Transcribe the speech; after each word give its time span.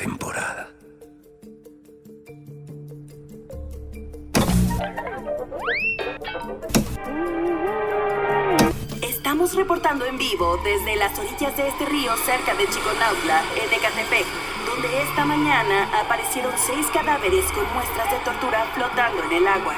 temporada. 0.00 0.66
Estamos 9.02 9.54
reportando 9.54 10.06
en 10.06 10.16
vivo 10.16 10.56
desde 10.64 10.96
las 10.96 11.18
orillas 11.18 11.54
de 11.56 11.68
este 11.68 11.84
río 11.84 12.16
cerca 12.24 12.54
de 12.54 12.66
Chiconautla, 12.66 13.42
en 13.62 13.72
Ecatepec, 13.74 14.26
donde 14.66 15.02
esta 15.02 15.26
mañana 15.26 15.88
aparecieron 16.00 16.52
seis 16.56 16.86
cadáveres 16.94 17.44
con 17.52 17.64
muestras 17.74 18.10
de 18.10 18.18
tortura 18.24 18.64
flotando 18.74 19.22
en 19.24 19.32
el 19.32 19.46
agua. 19.46 19.74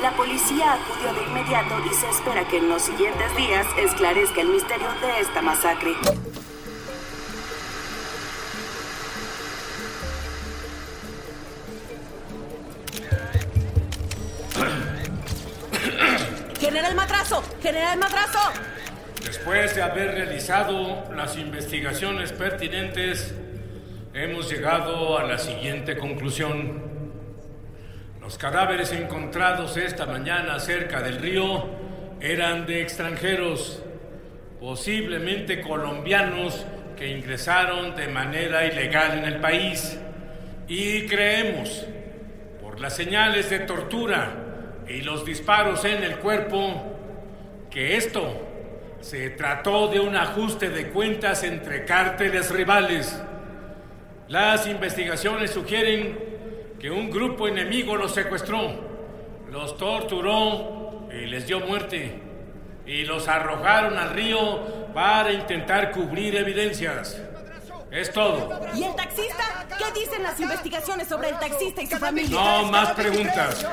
La 0.00 0.10
policía 0.16 0.72
acudió 0.72 1.14
de 1.14 1.22
inmediato 1.22 1.74
y 1.88 1.94
se 1.94 2.08
espera 2.10 2.48
que 2.48 2.58
en 2.58 2.68
los 2.68 2.82
siguientes 2.82 3.36
días 3.36 3.66
esclarezca 3.78 4.40
el 4.40 4.48
misterio 4.48 4.88
de 5.00 5.20
esta 5.20 5.40
masacre. 5.40 5.94
¡General 17.62 17.96
Madrazo! 17.96 18.40
Después 19.24 19.76
de 19.76 19.82
haber 19.82 20.16
realizado 20.16 21.04
las 21.14 21.36
investigaciones 21.36 22.32
pertinentes, 22.32 23.32
hemos 24.12 24.50
llegado 24.50 25.16
a 25.16 25.22
la 25.22 25.38
siguiente 25.38 25.96
conclusión. 25.96 26.82
Los 28.20 28.36
cadáveres 28.36 28.90
encontrados 28.90 29.76
esta 29.76 30.06
mañana 30.06 30.58
cerca 30.58 31.02
del 31.02 31.18
río 31.18 31.66
eran 32.20 32.66
de 32.66 32.82
extranjeros, 32.82 33.80
posiblemente 34.58 35.60
colombianos 35.60 36.66
que 36.96 37.16
ingresaron 37.16 37.94
de 37.94 38.08
manera 38.08 38.66
ilegal 38.66 39.18
en 39.18 39.24
el 39.24 39.36
país. 39.36 40.00
Y 40.66 41.06
creemos, 41.06 41.86
por 42.60 42.80
las 42.80 42.96
señales 42.96 43.50
de 43.50 43.60
tortura 43.60 44.32
y 44.88 45.02
los 45.02 45.24
disparos 45.24 45.84
en 45.84 46.02
el 46.02 46.16
cuerpo, 46.16 46.91
que 47.72 47.96
esto 47.96 48.30
se 49.00 49.30
trató 49.30 49.88
de 49.88 49.98
un 49.98 50.14
ajuste 50.14 50.68
de 50.68 50.90
cuentas 50.90 51.42
entre 51.42 51.84
cárteles 51.84 52.50
rivales. 52.50 53.20
Las 54.28 54.66
investigaciones 54.66 55.50
sugieren 55.50 56.18
que 56.78 56.90
un 56.90 57.10
grupo 57.10 57.48
enemigo 57.48 57.96
los 57.96 58.12
secuestró, 58.12 58.74
los 59.50 59.76
torturó 59.76 61.08
y 61.12 61.26
les 61.26 61.46
dio 61.46 61.60
muerte, 61.60 62.20
y 62.86 63.04
los 63.04 63.26
arrojaron 63.28 63.96
al 63.96 64.10
río 64.10 64.92
para 64.92 65.32
intentar 65.32 65.92
cubrir 65.92 66.36
evidencias. 66.36 67.20
Es 67.92 68.10
todo. 68.10 68.58
¿Y 68.74 68.84
el 68.84 68.94
taxista? 68.94 69.66
¿Qué 69.76 70.00
dicen 70.00 70.22
las 70.22 70.40
investigaciones 70.40 71.08
sobre 71.08 71.28
el 71.28 71.38
taxista 71.38 71.82
y 71.82 71.86
su 71.86 71.98
familia? 71.98 72.30
No 72.30 72.70
más 72.70 72.92
preguntas. 72.92 73.66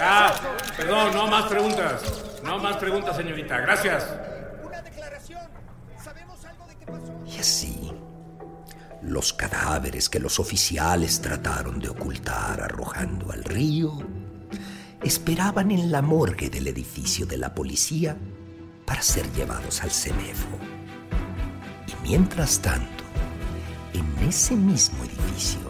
Ah, 0.00 0.34
perdón, 0.76 1.14
no 1.14 1.28
más 1.28 1.44
preguntas. 1.44 2.02
No 2.42 2.58
más 2.58 2.76
preguntas, 2.78 3.16
señorita. 3.16 3.58
Gracias. 3.58 4.08
Y 7.24 7.38
así, 7.38 7.92
los 9.02 9.32
cadáveres 9.32 10.08
que 10.08 10.18
los 10.18 10.40
oficiales 10.40 11.20
trataron 11.20 11.78
de 11.78 11.90
ocultar 11.90 12.60
arrojando 12.60 13.30
al 13.30 13.44
río 13.44 13.98
esperaban 15.00 15.70
en 15.70 15.92
la 15.92 16.02
morgue 16.02 16.50
del 16.50 16.66
edificio 16.66 17.24
de 17.26 17.36
la 17.36 17.54
policía 17.54 18.16
para 18.84 19.00
ser 19.00 19.32
llevados 19.32 19.80
al 19.82 19.92
CEMEFO. 19.92 20.58
Y 21.86 22.08
mientras 22.08 22.58
tanto, 22.60 23.01
en 23.92 24.28
ese 24.28 24.56
mismo 24.56 25.04
edificio, 25.04 25.60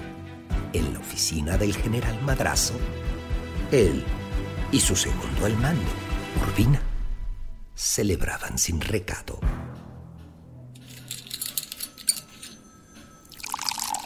en 0.73 0.93
la 0.93 1.01
oficina 1.01 1.57
del 1.57 1.75
general 1.75 2.21
Madrazo, 2.23 2.75
él 3.71 4.05
y 4.71 4.81
su 4.81 4.95
segundo 4.97 5.47
al 5.47 5.57
mando, 5.59 5.91
Urbina, 6.43 6.81
celebraban 7.75 8.59
sin 8.59 8.81
recado. 8.81 9.39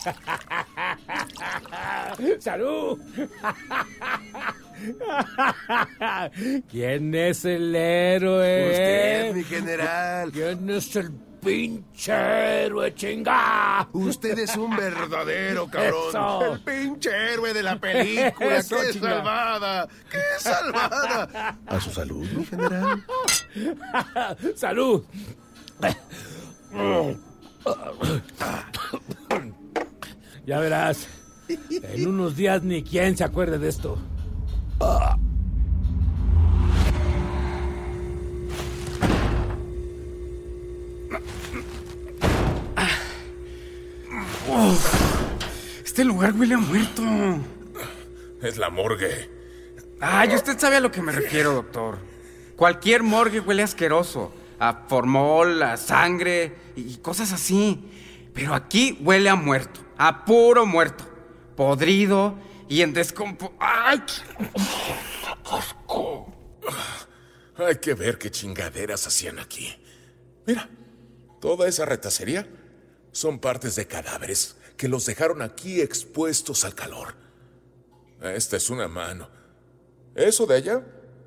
¡Salud! 2.38 2.96
¿Quién 6.70 7.14
es 7.14 7.44
el 7.44 7.74
héroe? 7.74 8.70
Usted, 8.70 9.34
mi 9.34 9.42
general. 9.44 10.30
¿Quién 10.32 10.70
es 10.70 10.96
el 10.96 11.10
pinche 11.46 12.12
héroe, 12.64 12.92
chinga? 12.94 13.88
Usted 13.92 14.36
es 14.40 14.56
un 14.56 14.76
verdadero 14.76 15.66
cabrón. 15.70 16.08
Eso. 16.08 16.52
El 16.54 16.60
pinche 16.60 17.10
héroe 17.32 17.54
de 17.54 17.62
la 17.62 17.78
película. 17.78 18.56
Eso, 18.56 18.76
¡Qué 18.80 18.92
chinga. 18.92 19.10
salvada! 19.10 19.88
¡Qué 20.10 20.18
salvada! 20.40 21.56
A 21.66 21.80
su 21.80 21.90
salud, 21.90 22.26
mi 22.32 22.44
general. 22.44 23.04
¡Salud! 24.56 25.04
Ya 30.46 30.58
verás. 30.60 31.08
En 31.48 32.08
unos 32.08 32.36
días 32.36 32.62
ni 32.62 32.82
quien 32.82 33.16
se 33.16 33.24
acuerde 33.24 33.58
de 33.58 33.68
esto. 33.68 33.98
Este 45.96 46.04
lugar 46.04 46.34
huele 46.34 46.56
a 46.56 46.58
muerto. 46.58 47.02
Es 48.42 48.58
la 48.58 48.68
morgue. 48.68 49.30
Ay, 49.98 50.34
usted 50.34 50.58
sabe 50.58 50.76
a 50.76 50.80
lo 50.80 50.92
que 50.92 51.00
me 51.00 51.10
refiero, 51.10 51.54
doctor. 51.54 51.96
Cualquier 52.54 53.02
morgue 53.02 53.40
huele 53.40 53.62
asqueroso. 53.62 54.30
A 54.58 54.84
formol, 54.90 55.62
a 55.62 55.78
sangre 55.78 56.54
y 56.76 56.98
cosas 56.98 57.32
así. 57.32 57.82
Pero 58.34 58.52
aquí 58.52 58.98
huele 59.00 59.30
a 59.30 59.36
muerto. 59.36 59.80
A 59.96 60.26
puro 60.26 60.66
muerto. 60.66 61.02
Podrido 61.56 62.36
y 62.68 62.82
en 62.82 62.92
descompo... 62.92 63.54
¡Ay! 63.58 64.02
Hay 67.56 67.76
que 67.76 67.94
ver 67.94 68.18
qué 68.18 68.30
chingaderas 68.30 69.06
hacían 69.06 69.38
aquí. 69.38 69.74
Mira, 70.46 70.68
toda 71.40 71.66
esa 71.66 71.86
retacería 71.86 72.46
Son 73.12 73.38
partes 73.38 73.76
de 73.76 73.86
cadáveres 73.86 74.55
que 74.76 74.88
los 74.88 75.06
dejaron 75.06 75.42
aquí 75.42 75.80
expuestos 75.80 76.64
al 76.64 76.74
calor. 76.74 77.14
Esta 78.20 78.56
es 78.56 78.70
una 78.70 78.88
mano. 78.88 79.28
Eso 80.14 80.46
de 80.46 80.56
allá 80.56 80.82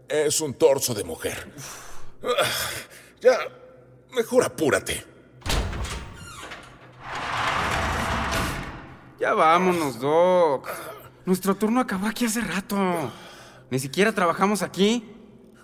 es 0.08 0.42
un 0.42 0.54
torso 0.54 0.94
de 0.94 1.04
mujer. 1.04 1.52
Ah, 2.24 2.50
ya, 3.22 3.38
mejor 4.12 4.44
apúrate. 4.44 5.06
Ya 9.20 9.34
vámonos, 9.34 10.00
Doc. 10.00 10.70
Nuestro 11.26 11.56
turno 11.56 11.82
acabó 11.82 12.08
aquí 12.08 12.26
hace 12.26 12.42
rato. 12.42 12.76
Ni 13.70 13.78
siquiera 13.78 14.14
trabajamos 14.14 14.62
aquí. 14.62 15.16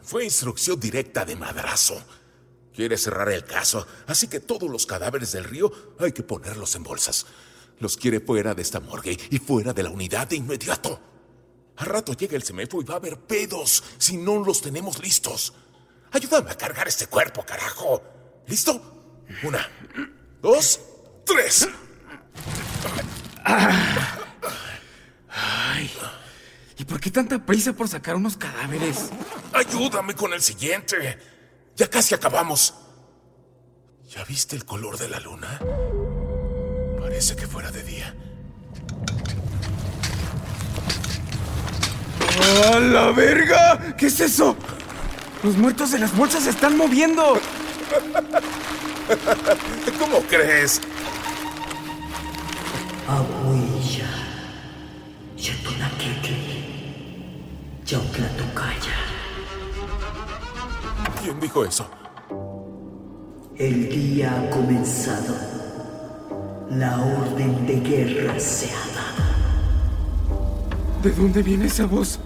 Fue 0.04 0.24
instrucción 0.24 0.80
directa 0.80 1.26
de 1.26 1.36
madrazo. 1.36 2.02
Quiere 2.76 2.98
cerrar 2.98 3.30
el 3.30 3.46
caso, 3.46 3.88
así 4.06 4.28
que 4.28 4.42
todos 4.42 4.70
los 4.70 4.86
cadáveres 4.86 5.32
del 5.32 5.46
río 5.46 5.72
hay 5.98 6.12
que 6.12 6.24
ponerlos 6.24 6.76
en 6.76 6.84
bolsas. 6.84 7.26
Los 7.80 7.98
quiere 7.98 8.20
fuera 8.20 8.54
de 8.54 8.62
esta 8.62 8.80
morgue 8.80 9.18
y 9.30 9.38
fuera 9.40 9.74
de 9.74 9.84
la 9.84 9.90
unidad 9.90 10.28
de 10.28 10.38
inmediato. 10.38 11.00
Al 11.78 11.88
rato 11.88 12.14
llega 12.14 12.36
el 12.36 12.44
semefo 12.44 12.82
y 12.82 12.86
va 12.86 12.96
a 12.96 12.98
haber 12.98 13.20
pedos 13.20 13.84
si 13.98 14.18
no 14.18 14.44
los 14.44 14.62
tenemos 14.62 15.00
listos. 15.00 15.54
Ayúdame 16.12 16.52
a 16.52 16.58
cargar 16.58 16.88
este 16.88 17.08
cuerpo, 17.08 17.44
carajo. 17.46 18.02
¿Listo? 18.48 19.24
Una, 19.44 19.68
dos, 20.42 20.80
tres. 21.26 21.68
Ay. 25.28 25.92
¿Y 26.78 26.86
por 26.86 27.00
qué 27.00 27.12
tanta 27.12 27.46
prisa 27.46 27.74
por 27.74 27.88
sacar 27.90 28.16
unos 28.16 28.38
cadáveres? 28.38 29.10
Ayúdame 29.54 30.14
con 30.16 30.32
el 30.34 30.42
siguiente. 30.42 31.20
Ya 31.76 31.90
casi 31.90 32.16
acabamos. 32.16 32.74
¿Ya 34.10 34.24
viste 34.24 34.56
el 34.56 34.66
color 34.66 34.98
de 34.98 35.10
la 35.10 35.20
luna? 35.20 35.60
Parece 37.16 37.38
que 37.38 37.48
fuera 37.48 37.72
de 37.72 37.82
día. 37.82 38.14
¡A 42.74 42.80
la 42.82 43.12
verga! 43.12 43.96
¿Qué 43.98 44.08
es 44.08 44.20
eso? 44.20 44.58
Los 45.42 45.56
muertos 45.56 45.92
de 45.92 46.00
las 46.00 46.14
bolsas 46.14 46.44
se 46.44 46.50
están 46.50 46.76
moviendo. 46.76 47.40
¿Cómo 49.98 50.20
crees? 50.28 50.82
¿Quién 61.24 61.40
dijo 61.40 61.64
eso? 61.64 61.90
El 63.56 63.88
día 63.88 64.36
ha 64.36 64.50
comenzado. 64.50 65.55
La 66.70 67.00
orden 67.00 67.68
de 67.68 67.80
guerra 67.80 68.40
se 68.40 68.72
ha 68.72 68.86
dado. 68.96 69.24
¿De 71.04 71.12
dónde 71.12 71.44
viene 71.44 71.68
esa 71.68 71.86
voz? 71.86 72.20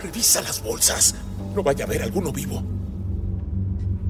Revisa 0.00 0.40
las 0.42 0.62
bolsas. 0.62 1.16
No 1.54 1.62
vaya 1.62 1.84
a 1.84 1.88
haber 1.88 2.02
alguno 2.02 2.32
vivo. 2.32 2.62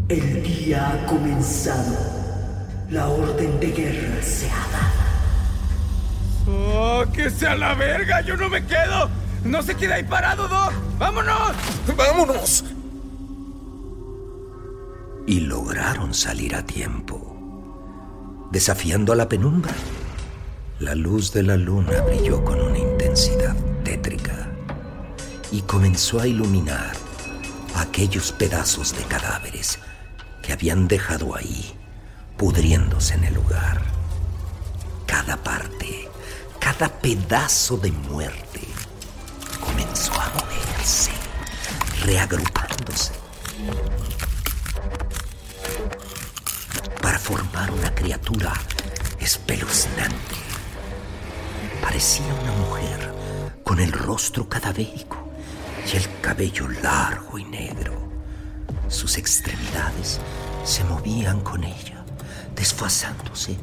El 0.08 0.42
día 0.42 0.90
ha 0.90 1.06
comenzado. 1.06 1.96
La 2.90 3.08
orden 3.08 3.58
de 3.58 3.72
guerra 3.72 4.22
se 4.22 4.50
ha 4.50 4.66
dado. 4.70 5.04
¡Oh, 6.46 7.04
que 7.10 7.30
sea 7.30 7.56
la 7.56 7.74
verga! 7.74 8.20
¡Yo 8.20 8.36
no 8.36 8.50
me 8.50 8.66
quedo! 8.66 9.08
¡No 9.44 9.62
se 9.62 9.74
queda 9.74 9.94
ahí 9.94 10.04
parado, 10.04 10.46
Doc! 10.46 10.74
¡Vámonos! 10.98 11.52
¡Vámonos! 11.96 12.64
Y 15.26 15.40
lograron 15.40 16.12
salir 16.12 16.54
a 16.54 16.62
tiempo. 16.62 17.33
Desafiando 18.54 19.12
a 19.12 19.16
la 19.16 19.28
penumbra, 19.28 19.74
la 20.78 20.94
luz 20.94 21.32
de 21.32 21.42
la 21.42 21.56
luna 21.56 22.00
brilló 22.02 22.44
con 22.44 22.60
una 22.60 22.78
intensidad 22.78 23.56
tétrica 23.82 24.48
y 25.50 25.60
comenzó 25.62 26.20
a 26.20 26.26
iluminar 26.28 26.92
aquellos 27.74 28.30
pedazos 28.30 28.96
de 28.96 29.02
cadáveres 29.02 29.80
que 30.40 30.52
habían 30.52 30.86
dejado 30.86 31.34
ahí, 31.34 31.74
pudriéndose 32.36 33.14
en 33.14 33.24
el 33.24 33.34
lugar. 33.34 33.82
Cada 35.04 35.36
parte 35.36 36.08
cada 36.64 36.88
pedazo 36.88 37.76
de 37.76 37.90
muerte 37.90 38.60
comenzó 39.60 40.12
a 40.14 40.30
moverse, 40.30 41.10
reagrupándose, 42.04 43.12
una 47.62 47.94
criatura 47.94 48.52
espeluznante. 49.20 50.34
Parecía 51.80 52.26
una 52.42 52.52
mujer 52.52 53.14
con 53.62 53.78
el 53.78 53.92
rostro 53.92 54.48
cadavérico 54.48 55.30
y 55.90 55.96
el 55.96 56.20
cabello 56.20 56.68
largo 56.68 57.38
y 57.38 57.44
negro. 57.44 58.10
Sus 58.88 59.18
extremidades 59.18 60.20
se 60.64 60.82
movían 60.84 61.40
con 61.40 61.62
ella, 61.62 62.04
desfasándose 62.56 63.56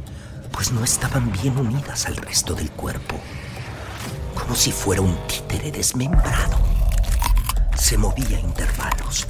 pues 0.51 0.71
no 0.71 0.83
estaban 0.83 1.31
bien 1.31 1.57
unidas 1.57 2.05
al 2.05 2.15
resto 2.15 2.53
del 2.53 2.71
cuerpo, 2.71 3.15
como 4.35 4.55
si 4.55 4.71
fuera 4.71 5.01
un 5.01 5.15
títere 5.27 5.71
desmembrado. 5.71 6.57
Se 7.75 7.97
movía 7.97 8.37
a 8.37 8.41
intervalos, 8.41 9.27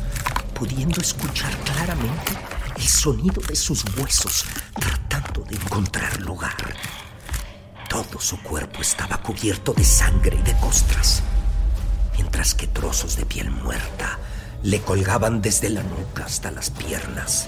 pudiendo 0.53 1.01
escuchar 1.01 1.55
claramente 1.57 2.50
el 2.81 2.87
sonido 2.87 3.41
de 3.47 3.55
sus 3.55 3.85
huesos 3.95 4.43
tratando 4.73 5.43
de 5.43 5.55
encontrar 5.55 6.19
lugar. 6.21 6.75
Todo 7.87 8.19
su 8.19 8.41
cuerpo 8.41 8.81
estaba 8.81 9.21
cubierto 9.21 9.73
de 9.73 9.83
sangre 9.83 10.37
y 10.37 10.41
de 10.41 10.57
costras, 10.57 11.21
mientras 12.13 12.55
que 12.55 12.65
trozos 12.65 13.15
de 13.17 13.25
piel 13.25 13.51
muerta 13.51 14.17
le 14.63 14.81
colgaban 14.81 15.41
desde 15.43 15.69
la 15.69 15.83
nuca 15.83 16.25
hasta 16.25 16.49
las 16.49 16.71
piernas. 16.71 17.47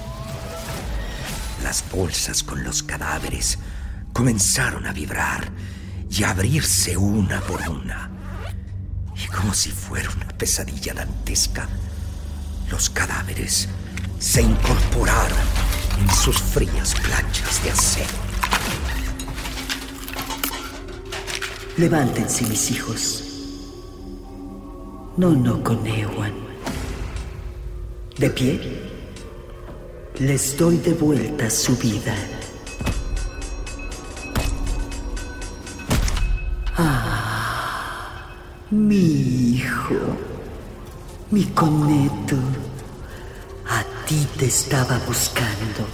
Las 1.64 1.84
bolsas 1.90 2.44
con 2.44 2.64
los 2.64 2.84
cadáveres 2.84 3.58
comenzaron 4.12 4.86
a 4.86 4.94
vibrar 4.94 5.52
y 6.12 6.24
a 6.24 6.30
abrirse 6.30 6.96
una 6.96 7.42
por 7.42 7.68
una. 7.70 8.12
Y 9.16 9.28
como 9.28 9.54
si 9.56 9.72
fuera 9.72 10.12
una 10.12 10.28
pesadilla 10.28 10.94
dantesca, 10.94 11.68
los 12.70 12.92
cadáveres 12.92 13.70
se 14.24 14.42
incorporaron 14.42 15.38
en 16.00 16.10
sus 16.16 16.42
frías 16.42 16.96
planchas 16.96 17.62
de 17.62 17.72
acero. 17.72 18.18
Levántense, 21.76 22.46
mis 22.48 22.72
hijos. 22.72 23.24
No, 25.18 25.32
no, 25.32 25.62
Conewan. 25.62 26.32
¿De 28.18 28.30
pie? 28.30 28.82
Les 30.20 30.58
doy 30.58 30.78
de 30.78 30.94
vuelta 30.94 31.50
su 31.50 31.76
vida. 31.76 32.16
Ah, 36.78 38.30
mi 38.72 39.56
hijo, 39.56 39.96
mi 41.30 41.44
coneto, 41.48 42.38
ti 44.06 44.28
te 44.38 44.46
estaba 44.46 45.00
buscando. 45.08 45.88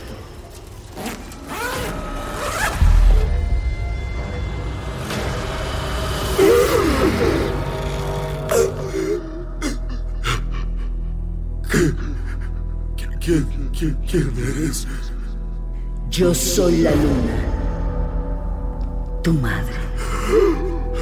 ¿Quién, 13.20 13.72
quién, 13.78 13.98
quién 14.10 14.34
eres? 14.38 14.88
Yo 16.10 16.34
soy 16.34 16.78
la 16.78 16.92
luna, 16.92 17.38
tu 19.22 19.34
madre 19.34 19.75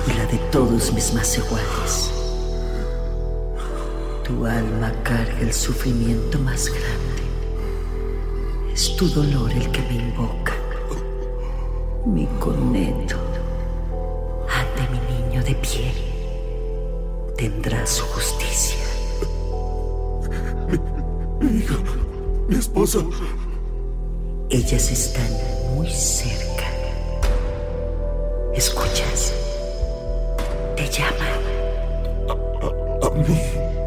y 0.08 0.14
la 0.18 0.26
de 0.26 0.38
todos 0.52 0.92
mis 0.94 1.14
más 1.14 1.38
iguales. 1.38 2.17
Tu 4.28 4.46
alma 4.46 4.92
carga 5.04 5.40
el 5.40 5.54
sufrimiento 5.54 6.38
más 6.40 6.68
grande. 6.68 7.24
Es 8.74 8.94
tu 8.98 9.08
dolor 9.08 9.50
el 9.54 9.72
que 9.72 9.82
me 9.84 9.94
invoca. 9.94 10.54
Mi 12.06 12.26
coneto, 12.38 13.16
ante 14.50 14.82
mi 14.92 15.00
niño 15.16 15.42
de 15.46 15.56
piel, 15.56 15.94
tendrá 17.38 17.88
su 17.88 18.04
justicia. 18.04 18.78
Mi 21.40 21.60
hija, 21.60 21.76
mi 22.50 22.56
esposa. 22.58 23.00
Ellas 24.50 24.92
están 24.92 25.32
muy 25.74 25.90
cerca. 25.90 26.66
¿Escuchas? 28.54 29.34
Te 30.76 30.86
llaman. 30.90 31.40
A 33.04 33.10
mí. 33.12 33.87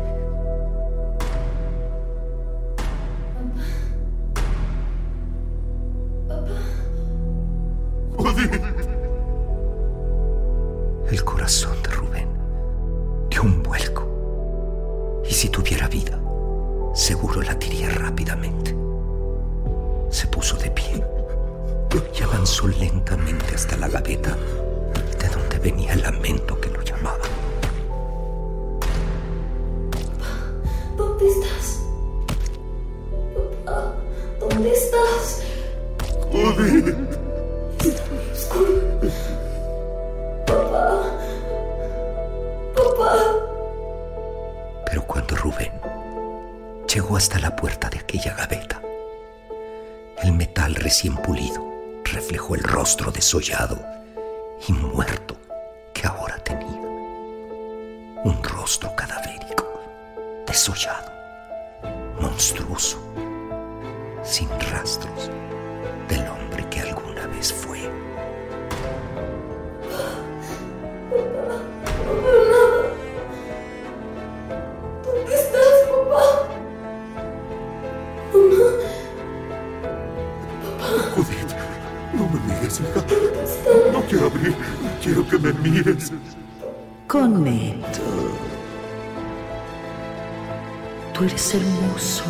Eres 91.23 91.55
hermoso. 91.55 92.25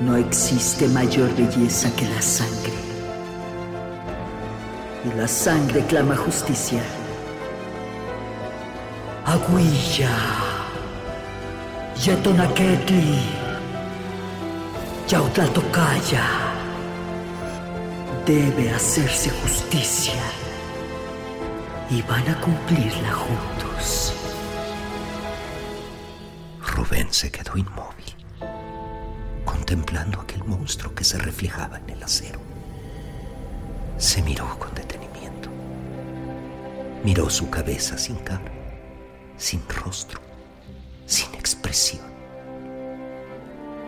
No 0.00 0.16
existe 0.16 0.86
mayor 0.86 1.28
belleza 1.34 1.90
que 1.96 2.04
la 2.04 2.22
sangre. 2.22 2.78
Y 5.04 5.18
la 5.18 5.26
sangre 5.26 5.84
clama 5.86 6.14
justicia. 6.16 6.80
Aguilla. 9.26 10.14
Yetonaketli. 11.96 13.22
Yautlatocaya. 15.08 16.26
Debe 18.24 18.70
hacerse 18.70 19.30
justicia. 19.30 20.22
Y 21.90 22.02
van 22.02 22.28
a 22.28 22.40
cumplirla 22.40 23.12
juntos. 23.14 24.07
Se 27.18 27.32
quedó 27.32 27.56
inmóvil, 27.56 28.14
contemplando 29.44 30.20
aquel 30.20 30.44
monstruo 30.44 30.94
que 30.94 31.02
se 31.02 31.18
reflejaba 31.18 31.78
en 31.78 31.90
el 31.90 32.02
acero. 32.04 32.38
Se 33.96 34.22
miró 34.22 34.56
con 34.56 34.72
detenimiento. 34.72 35.48
Miró 37.02 37.28
su 37.28 37.50
cabeza 37.50 37.98
sin 37.98 38.14
cara, 38.18 38.52
sin 39.36 39.68
rostro, 39.68 40.20
sin 41.06 41.34
expresión. 41.34 42.06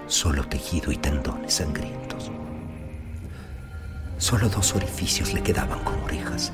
Solo 0.08 0.48
tejido 0.48 0.90
y 0.90 0.96
tendones 0.96 1.54
sangrientos. 1.54 2.32
Solo 4.18 4.48
dos 4.48 4.74
orificios 4.74 5.32
le 5.32 5.44
quedaban 5.44 5.84
con 5.84 6.00
orejas 6.00 6.52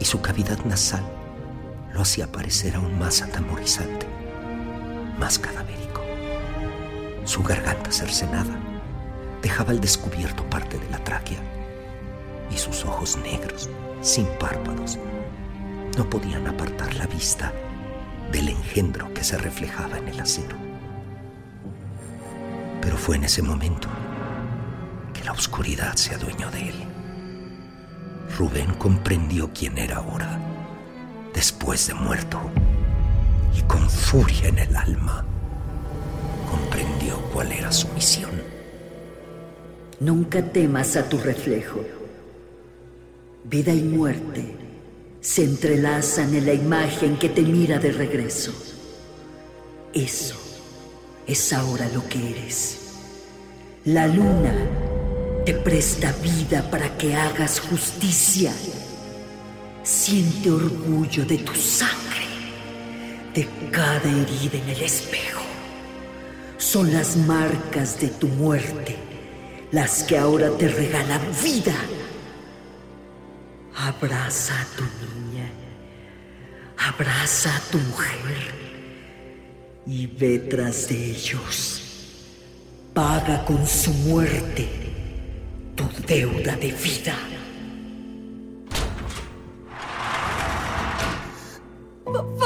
y 0.00 0.06
su 0.06 0.22
cavidad 0.22 0.64
nasal 0.64 1.04
lo 1.92 2.00
hacía 2.00 2.32
parecer 2.32 2.76
aún 2.76 2.98
más 2.98 3.20
atemorizante, 3.20 4.06
más 5.20 5.38
cadavérico. 5.38 6.00
Su 7.24 7.42
garganta 7.42 7.92
cercenada 7.92 8.58
dejaba 9.42 9.70
al 9.70 9.80
descubierto 9.80 10.48
parte 10.48 10.78
de 10.78 10.90
la 10.90 10.98
tráquea 11.04 11.38
y 12.50 12.56
sus 12.56 12.84
ojos 12.84 13.18
negros, 13.18 13.68
sin 14.00 14.26
párpados, 14.38 14.98
no 15.96 16.08
podían 16.08 16.46
apartar 16.46 16.94
la 16.94 17.06
vista 17.06 17.52
del 18.32 18.48
engendro 18.48 19.12
que 19.12 19.22
se 19.22 19.36
reflejaba 19.36 19.98
en 19.98 20.08
el 20.08 20.20
acero. 20.20 20.56
Pero 22.80 22.96
fue 22.96 23.16
en 23.16 23.24
ese 23.24 23.42
momento 23.42 23.88
que 25.12 25.22
la 25.22 25.32
oscuridad 25.32 25.96
se 25.96 26.14
adueñó 26.14 26.50
de 26.50 26.70
él. 26.70 26.84
Rubén 28.38 28.72
comprendió 28.74 29.50
quién 29.52 29.76
era 29.76 29.98
ahora, 29.98 30.40
después 31.34 31.86
de 31.88 31.94
muerto, 31.94 32.40
y 33.56 33.62
con 33.62 33.88
furia 33.88 34.48
en 34.48 34.58
el 34.58 34.76
alma, 34.76 35.24
comprendió 36.50 37.20
cuál 37.32 37.52
era 37.52 37.72
su 37.72 37.88
misión. 37.88 38.30
Nunca 40.00 40.42
temas 40.42 40.96
a 40.96 41.08
tu 41.08 41.18
reflejo. 41.18 41.80
Vida 43.44 43.72
y 43.72 43.82
muerte 43.82 44.56
se 45.20 45.44
entrelazan 45.44 46.34
en 46.34 46.46
la 46.46 46.54
imagen 46.54 47.18
que 47.18 47.28
te 47.28 47.42
mira 47.42 47.78
de 47.78 47.92
regreso. 47.92 48.52
Eso 49.92 50.36
es 51.26 51.52
ahora 51.52 51.88
lo 51.92 52.06
que 52.08 52.30
eres. 52.30 52.78
La 53.84 54.06
luna 54.06 54.54
te 55.44 55.54
presta 55.54 56.12
vida 56.22 56.70
para 56.70 56.96
que 56.96 57.14
hagas 57.14 57.60
justicia. 57.60 58.52
Siente 59.82 60.50
orgullo 60.50 61.24
de 61.24 61.38
tu 61.38 61.54
sangre, 61.54 62.09
de 63.34 63.48
cada 63.70 64.10
herida 64.10 64.58
en 64.58 64.68
el 64.68 64.82
espejo. 64.82 65.42
Son 66.58 66.92
las 66.92 67.16
marcas 67.16 68.00
de 68.00 68.08
tu 68.08 68.28
muerte 68.28 68.96
las 69.72 70.02
que 70.02 70.18
ahora 70.18 70.50
te 70.56 70.68
regalan 70.68 71.20
vida. 71.42 71.74
Abraza 73.76 74.60
a 74.60 74.64
tu 74.76 74.82
niña, 74.82 75.50
abraza 76.76 77.56
a 77.56 77.60
tu 77.70 77.78
mujer 77.78 78.54
y 79.86 80.06
ve 80.06 80.38
tras 80.38 80.88
de 80.88 81.10
ellos. 81.12 81.82
Paga 82.92 83.44
con 83.44 83.66
su 83.66 83.92
muerte 83.92 84.68
tu 85.76 85.88
deuda 86.06 86.56
de 86.56 86.72
vida. 86.72 87.16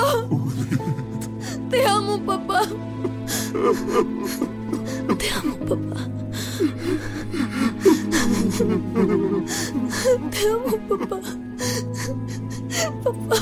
Te 1.70 1.87
amo, 1.87 2.18
papá. 2.20 2.61
Te 5.18 5.30
amo, 5.30 5.56
papá. 5.58 6.00
Te 10.30 10.49
amo, 10.49 10.78
papá. 10.88 11.18
Papá. 13.02 13.38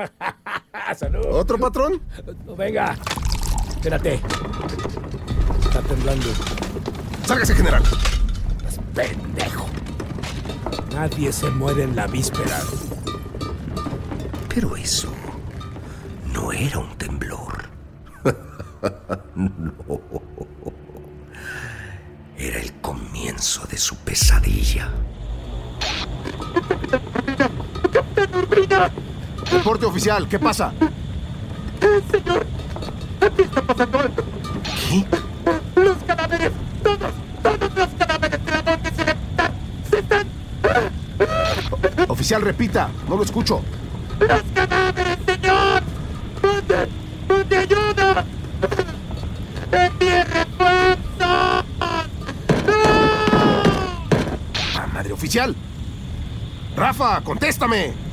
Salud. 0.94 1.24
¿Otro 1.30 1.58
patrón? 1.58 2.02
No, 2.44 2.56
venga. 2.56 2.96
Espérate. 3.68 4.20
Está 5.64 5.80
temblando. 5.82 6.26
Sálgase, 7.26 7.54
general. 7.54 7.82
Estás 8.66 8.80
pendejo. 8.94 9.66
Nadie 10.92 11.32
se 11.32 11.48
muere 11.50 11.84
en 11.84 11.94
la 11.94 12.06
víspera. 12.06 12.60
Pero 14.52 14.76
eso 14.76 15.12
no 16.34 16.52
era 16.52 16.78
un 16.80 16.96
temblor. 16.98 17.68
no. 19.36 19.72
Era 22.36 22.60
el 22.60 22.72
comienzo 22.80 23.64
de 23.66 23.78
su 23.78 23.96
pesadilla. 23.96 24.90
Reporte 29.50 29.86
oficial, 29.86 30.28
¿qué 30.28 30.38
pasa? 30.38 30.72
señor, 32.10 32.46
aquí 33.20 33.42
está 33.42 33.62
pasando 33.62 33.98
algo. 33.98 34.14
¿Qué? 34.88 35.06
Los 35.80 35.96
cadáveres, 36.06 36.52
todos, 36.82 37.12
todos 37.42 37.74
los 37.74 37.88
cadáveres 37.98 38.44
de 38.44 38.50
la 38.50 38.62
noche 38.62 38.90
se 38.94 39.02
están, 39.02 39.52
se 39.90 39.98
están. 39.98 40.26
Oficial, 42.08 42.42
repita. 42.42 42.88
No 43.08 43.16
lo 43.16 43.22
escucho. 43.22 43.62
¡Los 44.20 44.42
cadáveres, 44.54 45.18
señor! 45.26 45.82
¡Dónde? 46.42 46.88
¿Dónde 47.28 47.56
ayuda? 47.56 48.24
¡Envíe 49.72 50.24
refuerzos! 50.24 51.64
Ah, 54.76 54.86
madre 54.92 55.12
oficial. 55.12 55.56
Rafa, 56.76 57.20
contéstame. 57.22 58.09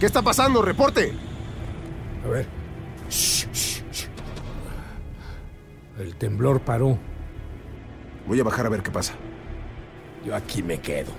¿Qué 0.00 0.06
está 0.06 0.22
pasando? 0.22 0.62
Reporte. 0.62 1.12
A 2.24 2.28
ver. 2.28 2.46
El 5.98 6.16
temblor 6.16 6.62
paró. 6.62 6.98
Voy 8.26 8.40
a 8.40 8.44
bajar 8.44 8.64
a 8.64 8.70
ver 8.70 8.82
qué 8.82 8.90
pasa. 8.90 9.12
Yo 10.24 10.34
aquí 10.34 10.62
me 10.62 10.80
quedo. 10.80 11.12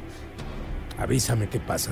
Avísame 0.98 1.48
qué 1.48 1.60
pasa. 1.60 1.92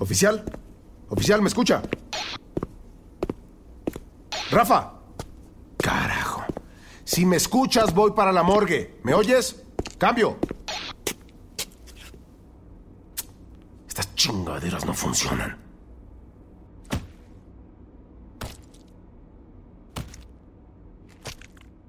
Oficial. 0.00 0.44
Oficial, 1.10 1.42
¿me 1.42 1.48
escucha? 1.48 1.82
Rafa. 4.50 4.92
Carajo. 5.78 6.44
Si 7.04 7.26
me 7.26 7.36
escuchas, 7.36 7.94
voy 7.94 8.12
para 8.12 8.32
la 8.32 8.42
morgue. 8.42 8.98
¿Me 9.02 9.14
oyes? 9.14 9.62
Cambio. 9.98 10.38
Estas 13.86 14.14
chingaderas 14.14 14.84
no 14.84 14.94
funcionan. 14.94 15.58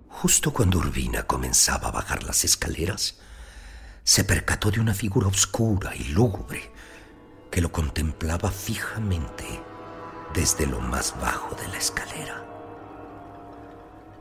Justo 0.09 0.51
cuando 0.51 0.79
Urbina 0.79 1.23
comenzaba 1.23 1.89
a 1.89 1.91
bajar 1.91 2.23
las 2.23 2.43
escaleras, 2.43 3.19
se 4.03 4.23
percató 4.23 4.71
de 4.71 4.79
una 4.79 4.93
figura 4.93 5.27
oscura 5.27 5.95
y 5.95 6.05
lúgubre 6.05 6.71
que 7.51 7.61
lo 7.61 7.71
contemplaba 7.71 8.51
fijamente 8.51 9.45
desde 10.33 10.67
lo 10.67 10.79
más 10.79 11.15
bajo 11.21 11.55
de 11.55 11.67
la 11.67 11.77
escalera. 11.77 12.44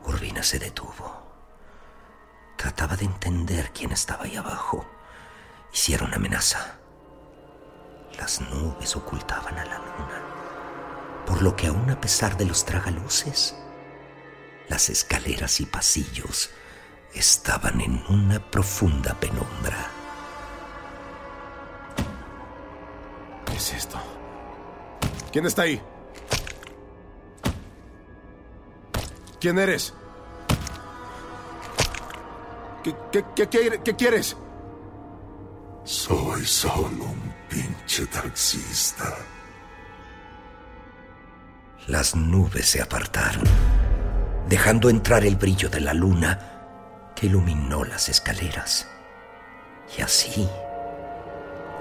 Urbina 0.05 0.43
se 0.43 0.59
detuvo. 0.59 1.23
Trataba 2.57 2.95
de 2.95 3.05
entender 3.05 3.71
quién 3.73 3.91
estaba 3.91 4.23
ahí 4.23 4.35
abajo 4.35 4.85
una 6.01 6.15
amenaza. 6.15 6.77
Las 8.17 8.39
nubes 8.41 8.95
ocultaban 8.95 9.57
a 9.57 9.65
la 9.65 9.77
luna, 9.77 10.23
por 11.25 11.41
lo 11.41 11.55
que 11.55 11.67
aún 11.67 11.89
a 11.89 11.99
pesar 11.99 12.37
de 12.37 12.45
los 12.45 12.65
tragaluces, 12.65 13.55
las 14.69 14.89
escaleras 14.89 15.59
y 15.59 15.65
pasillos 15.65 16.49
estaban 17.13 17.81
en 17.81 18.03
una 18.09 18.39
profunda 18.39 19.13
penumbra. 19.15 19.91
¿Qué 23.45 23.55
es 23.55 23.73
esto? 23.73 23.99
¿Quién 25.31 25.45
está 25.45 25.63
ahí? 25.63 25.81
¿Quién 29.45 29.59
eres? 29.59 29.93
¿Qué, 32.83 32.95
qué, 33.11 33.23
qué, 33.35 33.47
qué- 33.47 33.81
qué 33.83 33.95
quieres? 33.95 34.35
Soy 35.83 36.43
solo 36.47 37.03
un 37.03 37.31
pinche 37.47 38.07
taxista. 38.07 39.13
Las 41.85 42.15
nubes 42.15 42.67
se 42.67 42.81
apartaron, 42.81 43.43
dejando 44.49 44.89
entrar 44.89 45.23
el 45.23 45.35
brillo 45.35 45.69
de 45.69 45.81
la 45.81 45.93
luna 45.93 47.11
que 47.15 47.27
iluminó 47.27 47.83
las 47.83 48.09
escaleras. 48.09 48.87
Y 49.95 50.01
así, 50.01 50.49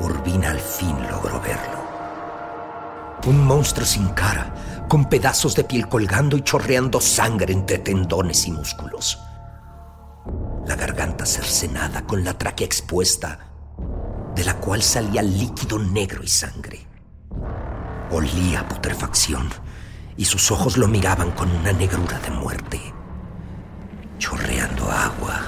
Urbina 0.01 0.51
al 0.51 0.61
fin 0.61 0.95
logró 1.11 1.41
verlo. 1.41 1.94
Un 3.27 3.47
monstruo 3.47 3.87
sin 3.87 4.09
cara, 4.09 4.87
con 4.87 5.09
pedazos 5.09 5.55
de 5.55 5.65
piel 5.65 5.89
colgando 5.89 6.37
y 6.37 6.43
chorreando 6.43 7.01
sangre 7.01 7.55
entre 7.55 7.79
tendones 7.79 8.47
y 8.47 8.53
músculos. 8.53 9.19
La 10.67 10.77
garganta 10.77 11.25
cercenada 11.25 12.05
con 12.05 12.23
la 12.23 12.37
tráquea 12.37 12.67
expuesta, 12.67 13.39
de 14.35 14.45
la 14.45 14.57
cual 14.59 14.83
salía 14.83 15.23
líquido 15.23 15.79
negro 15.79 16.23
y 16.23 16.29
sangre. 16.29 16.87
Olía 18.11 18.61
a 18.61 18.69
putrefacción 18.69 19.49
y 20.19 20.27
sus 20.27 20.51
ojos 20.51 20.77
lo 20.77 20.87
miraban 20.87 21.31
con 21.31 21.51
una 21.51 21.73
negrura 21.73 22.19
de 22.19 22.31
muerte. 22.31 22.81
Chorreando 24.19 24.91
agua 24.91 25.41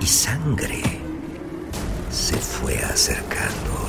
y 0.00 0.06
sangre, 0.06 0.82
se 2.10 2.36
fue 2.36 2.82
acercando 2.82 3.86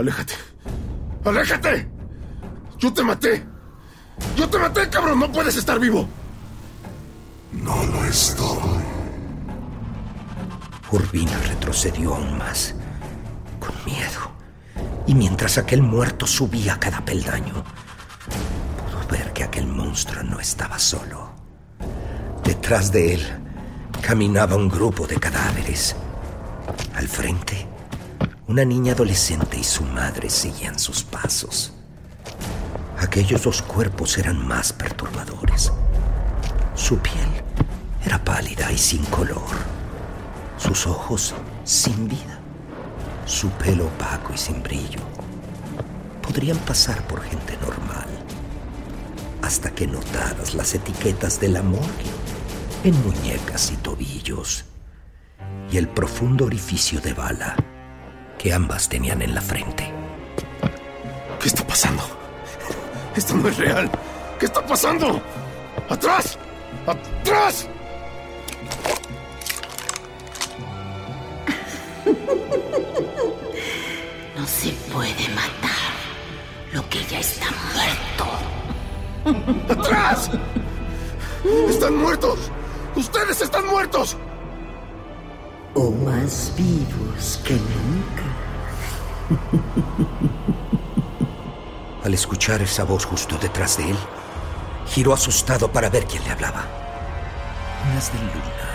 Aléjate. 0.00 0.32
¡Aléjate! 1.26 1.86
¡Yo 2.78 2.90
te 2.90 3.02
maté! 3.02 3.44
¡Yo 4.34 4.48
te 4.48 4.58
maté, 4.58 4.88
cabrón! 4.88 5.20
¡No 5.20 5.30
puedes 5.30 5.56
estar 5.56 5.78
vivo! 5.78 6.08
No 7.52 7.84
lo 7.84 8.02
estoy. 8.06 8.82
Urbina 10.90 11.36
retrocedió 11.48 12.14
aún 12.14 12.38
más, 12.38 12.74
con 13.58 13.74
miedo. 13.84 14.32
Y 15.06 15.14
mientras 15.14 15.58
aquel 15.58 15.82
muerto 15.82 16.26
subía 16.26 16.78
cada 16.80 17.04
peldaño, 17.04 17.62
pudo 18.78 19.06
ver 19.10 19.34
que 19.34 19.44
aquel 19.44 19.66
monstruo 19.66 20.22
no 20.22 20.40
estaba 20.40 20.78
solo. 20.78 21.30
Detrás 22.42 22.90
de 22.90 23.14
él 23.14 23.26
caminaba 24.00 24.56
un 24.56 24.70
grupo 24.70 25.06
de 25.06 25.16
cadáveres. 25.16 25.94
Al 26.94 27.06
frente, 27.06 27.68
una 28.50 28.64
niña 28.64 28.94
adolescente 28.94 29.58
y 29.60 29.62
su 29.62 29.84
madre 29.84 30.28
seguían 30.28 30.76
sus 30.76 31.04
pasos. 31.04 31.72
Aquellos 32.98 33.44
dos 33.44 33.62
cuerpos 33.62 34.18
eran 34.18 34.44
más 34.44 34.72
perturbadores. 34.72 35.72
Su 36.74 36.98
piel 36.98 37.28
era 38.04 38.24
pálida 38.24 38.72
y 38.72 38.76
sin 38.76 39.04
color 39.04 39.80
sus 40.56 40.84
ojos 40.88 41.32
sin 41.62 42.08
vida, 42.08 42.40
su 43.24 43.50
pelo 43.50 43.86
opaco 43.86 44.32
y 44.34 44.38
sin 44.38 44.60
brillo. 44.64 45.00
Podrían 46.20 46.58
pasar 46.58 47.06
por 47.06 47.22
gente 47.22 47.56
normal, 47.58 48.08
hasta 49.42 49.70
que 49.70 49.86
notaras 49.86 50.54
las 50.54 50.74
etiquetas 50.74 51.38
de 51.38 51.50
la 51.50 51.62
morgue 51.62 52.10
en 52.82 53.00
muñecas 53.04 53.70
y 53.70 53.76
tobillos, 53.76 54.64
y 55.70 55.76
el 55.76 55.88
profundo 55.88 56.46
orificio 56.46 57.00
de 57.00 57.14
bala 57.14 57.54
que 58.40 58.54
ambas 58.54 58.88
tenían 58.88 59.20
en 59.20 59.34
la 59.34 59.42
frente. 59.42 59.92
¿Qué 61.38 61.48
está 61.48 61.66
pasando? 61.66 62.02
Esto 63.14 63.34
no 63.34 63.48
es 63.48 63.58
real. 63.58 63.90
¿Qué 64.38 64.46
está 64.46 64.64
pasando? 64.64 65.20
¡Atrás! 65.90 66.38
¡Atrás! 66.86 67.68
No 74.38 74.46
se 74.46 74.70
puede 74.90 75.28
matar 75.34 75.92
lo 76.72 76.88
que 76.88 77.04
ya 77.04 77.20
está 77.20 77.46
muerto. 77.74 79.68
¡Atrás! 79.68 80.30
¡Están 81.68 81.94
muertos! 81.96 82.38
¡Ustedes 82.96 83.42
están 83.42 83.66
muertos! 83.66 84.16
O 85.74 85.90
más 85.90 86.54
vivos 86.56 87.38
que 87.44 87.52
nunca. 87.52 88.29
Al 92.04 92.14
escuchar 92.14 92.62
esa 92.62 92.84
voz 92.84 93.04
justo 93.04 93.36
detrás 93.38 93.76
de 93.76 93.90
él, 93.90 93.96
giró 94.86 95.12
asustado 95.12 95.70
para 95.70 95.90
ver 95.90 96.06
quién 96.06 96.24
le 96.24 96.30
hablaba. 96.30 96.64
Un 97.86 97.96
haz 97.96 98.12
de 98.12 98.18
luna 98.18 98.70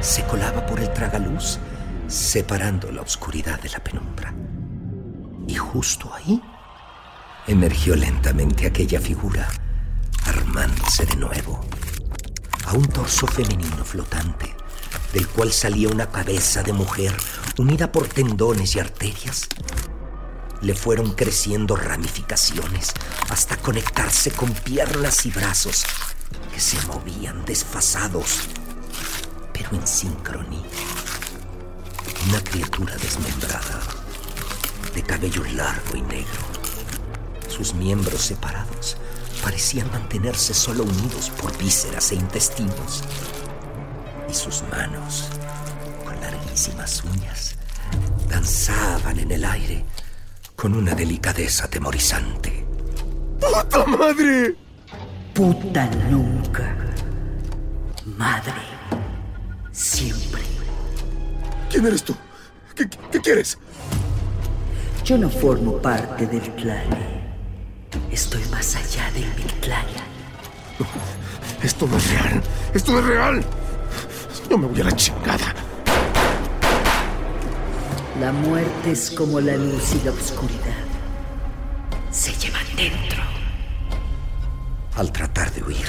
se 0.00 0.24
colaba 0.24 0.64
por 0.64 0.80
el 0.80 0.92
tragaluz, 0.92 1.58
separando 2.08 2.90
la 2.90 3.02
oscuridad 3.02 3.60
de 3.60 3.68
la 3.68 3.80
penumbra. 3.80 4.34
Y 5.46 5.54
justo 5.54 6.12
ahí 6.14 6.40
emergió 7.46 7.94
lentamente 7.96 8.66
aquella 8.66 9.00
figura, 9.00 9.48
armándose 10.24 11.04
de 11.04 11.16
nuevo, 11.16 11.60
a 12.66 12.72
un 12.72 12.86
torso 12.86 13.26
femenino 13.26 13.84
flotante, 13.84 14.54
del 15.12 15.28
cual 15.28 15.52
salía 15.52 15.88
una 15.88 16.06
cabeza 16.06 16.62
de 16.62 16.72
mujer 16.72 17.14
unida 17.58 17.92
por 17.92 18.08
tendones 18.08 18.76
y 18.76 18.80
arterias. 18.80 19.48
Le 20.62 20.74
fueron 20.74 21.12
creciendo 21.12 21.74
ramificaciones 21.74 22.92
hasta 23.30 23.56
conectarse 23.56 24.30
con 24.30 24.52
piernas 24.52 25.24
y 25.24 25.30
brazos 25.30 25.84
que 26.52 26.60
se 26.60 26.80
movían 26.86 27.44
desfasados, 27.46 28.40
pero 29.54 29.70
en 29.72 29.86
sincronía. 29.86 30.60
Una 32.28 32.44
criatura 32.44 32.94
desmembrada, 32.96 33.80
de 34.94 35.02
cabello 35.02 35.42
largo 35.54 35.96
y 35.96 36.02
negro. 36.02 36.42
Sus 37.48 37.72
miembros 37.74 38.20
separados 38.20 38.98
parecían 39.42 39.90
mantenerse 39.90 40.52
solo 40.52 40.84
unidos 40.84 41.30
por 41.40 41.56
vísceras 41.56 42.12
e 42.12 42.16
intestinos. 42.16 43.02
Y 44.30 44.34
sus 44.34 44.62
manos, 44.70 45.24
con 46.04 46.20
larguísimas 46.20 47.02
uñas, 47.04 47.56
danzaban 48.28 49.18
en 49.18 49.32
el 49.32 49.44
aire 49.44 49.84
con 50.60 50.74
una 50.74 50.94
delicadeza 50.94 51.64
atemorizante. 51.64 52.66
¡Puta 53.40 53.86
madre! 53.86 54.54
Puta 55.32 55.86
nunca. 56.10 56.76
Madre. 58.18 58.60
Siempre. 59.72 60.42
¿Quién 61.70 61.86
eres 61.86 62.02
tú? 62.02 62.14
¿Qué, 62.76 62.90
qué 63.10 63.20
quieres? 63.22 63.56
Yo 65.02 65.16
no 65.16 65.30
formo 65.30 65.80
parte 65.80 66.26
del 66.26 66.54
clan. 66.56 66.90
Estoy 68.12 68.44
más 68.50 68.76
allá 68.76 69.10
del 69.12 69.34
Mictlán. 69.36 69.86
Esto 71.62 71.86
no 71.86 71.96
es 71.96 72.10
real. 72.10 72.42
Esto 72.74 72.92
no 72.92 72.98
es 72.98 73.06
real. 73.06 73.44
Yo 74.50 74.58
me 74.58 74.66
voy 74.66 74.80
a 74.82 74.84
la 74.84 74.92
chingada. 74.92 75.54
La 78.20 78.32
muerte 78.32 78.90
es 78.90 79.10
como 79.10 79.40
la 79.40 79.56
luz 79.56 79.94
y 79.94 80.04
la 80.04 80.10
oscuridad. 80.10 80.84
Se 82.10 82.34
llevan 82.34 82.66
dentro. 82.76 83.22
Al 84.94 85.10
tratar 85.10 85.50
de 85.52 85.62
huir, 85.62 85.86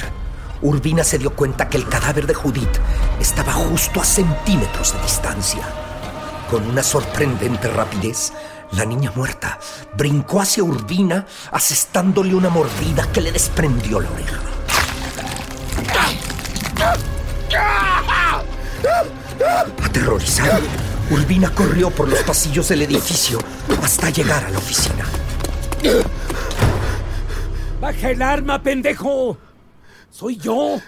Urbina 0.62 1.04
se 1.04 1.17
dio 1.17 1.36
cuenta 1.36 1.67
que 1.67 1.76
el 1.76 1.89
cadáver 1.89 2.26
de 2.26 2.34
Judith 2.34 2.78
estaba 3.20 3.52
justo 3.52 4.00
a 4.00 4.06
centímetros 4.06 4.94
de 4.94 5.02
distancia. 5.02 5.62
Con 6.50 6.65
una 6.70 6.84
sorprendente 6.84 7.67
rapidez, 7.67 8.32
la 8.72 8.86
niña 8.86 9.12
muerta 9.13 9.60
brincó 9.98 10.39
hacia 10.39 10.63
Urbina, 10.63 11.26
asestándole 11.52 12.34
una 12.34 12.48
mordida 12.48 13.12
que 13.12 13.20
le 13.20 13.34
desprendió 13.34 14.00
la 14.00 14.10
oreja. 14.10 14.39
Aterrorizado, 19.84 20.90
Urbina 21.12 21.54
corrió 21.54 21.89
por 21.89 22.08
los 22.08 22.24
pasillos 22.24 22.69
del 22.69 22.84
edificio 22.84 23.38
hasta 23.84 24.10
llegar 24.10 24.45
a 24.45 24.50
la 24.50 24.58
oficina. 24.58 25.06
¡Baja 27.82 28.12
el 28.12 28.21
arma, 28.21 28.63
pendejo! 28.63 29.38
¡Soy 30.10 30.38
yo! 30.38 30.80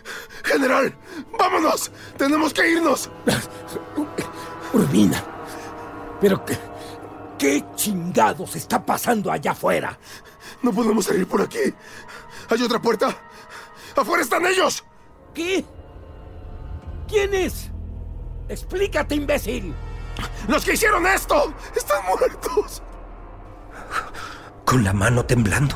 ¡General! 0.45 0.95
¡Vámonos! 1.37 1.91
¡Tenemos 2.17 2.53
que 2.53 2.71
irnos! 2.71 3.09
Urbina. 4.71 5.21
Pero 6.21 6.45
qué, 6.45 6.57
qué 7.37 7.65
chingados 7.75 8.55
está 8.55 8.85
pasando 8.85 9.29
allá 9.29 9.51
afuera. 9.51 9.99
No 10.61 10.71
podemos 10.71 11.03
salir 11.03 11.27
por 11.27 11.41
aquí. 11.41 11.73
¿Hay 12.49 12.61
otra 12.61 12.81
puerta? 12.81 13.13
¡Afuera 13.93 14.23
están 14.23 14.45
ellos! 14.45 14.85
¿Qué? 15.33 15.65
¿Quién 17.09 17.33
es? 17.33 17.69
Explícate, 18.47 19.15
imbécil. 19.15 19.73
¡Los 20.47 20.65
que 20.65 20.73
hicieron 20.73 21.05
esto! 21.07 21.53
¡Están 21.75 22.05
muertos! 22.05 22.81
Con 24.65 24.83
la 24.83 24.93
mano 24.93 25.25
temblando, 25.25 25.75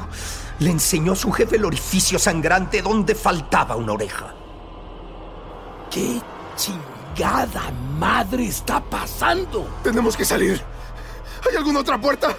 le 0.59 0.71
enseñó 0.71 1.13
a 1.13 1.15
su 1.15 1.31
jefe 1.31 1.57
el 1.57 1.65
orificio 1.65 2.17
sangrante 2.17 2.81
donde 2.81 3.15
faltaba 3.15 3.75
una 3.75 3.93
oreja. 3.93 4.33
¿Qué 5.91 6.21
chingada 6.55 7.71
madre 7.97 8.47
está 8.47 8.79
pasando? 8.81 9.67
Tenemos 9.83 10.17
que 10.17 10.25
salir. 10.25 10.61
¿Hay 11.47 11.55
alguna 11.55 11.79
otra 11.79 11.99
puerta? 11.99 12.35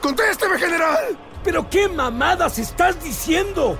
¡Contésteme, 0.00 0.58
general! 0.58 1.16
¿Pero 1.44 1.68
qué 1.68 1.88
mamadas 1.88 2.58
estás 2.58 3.02
diciendo? 3.02 3.76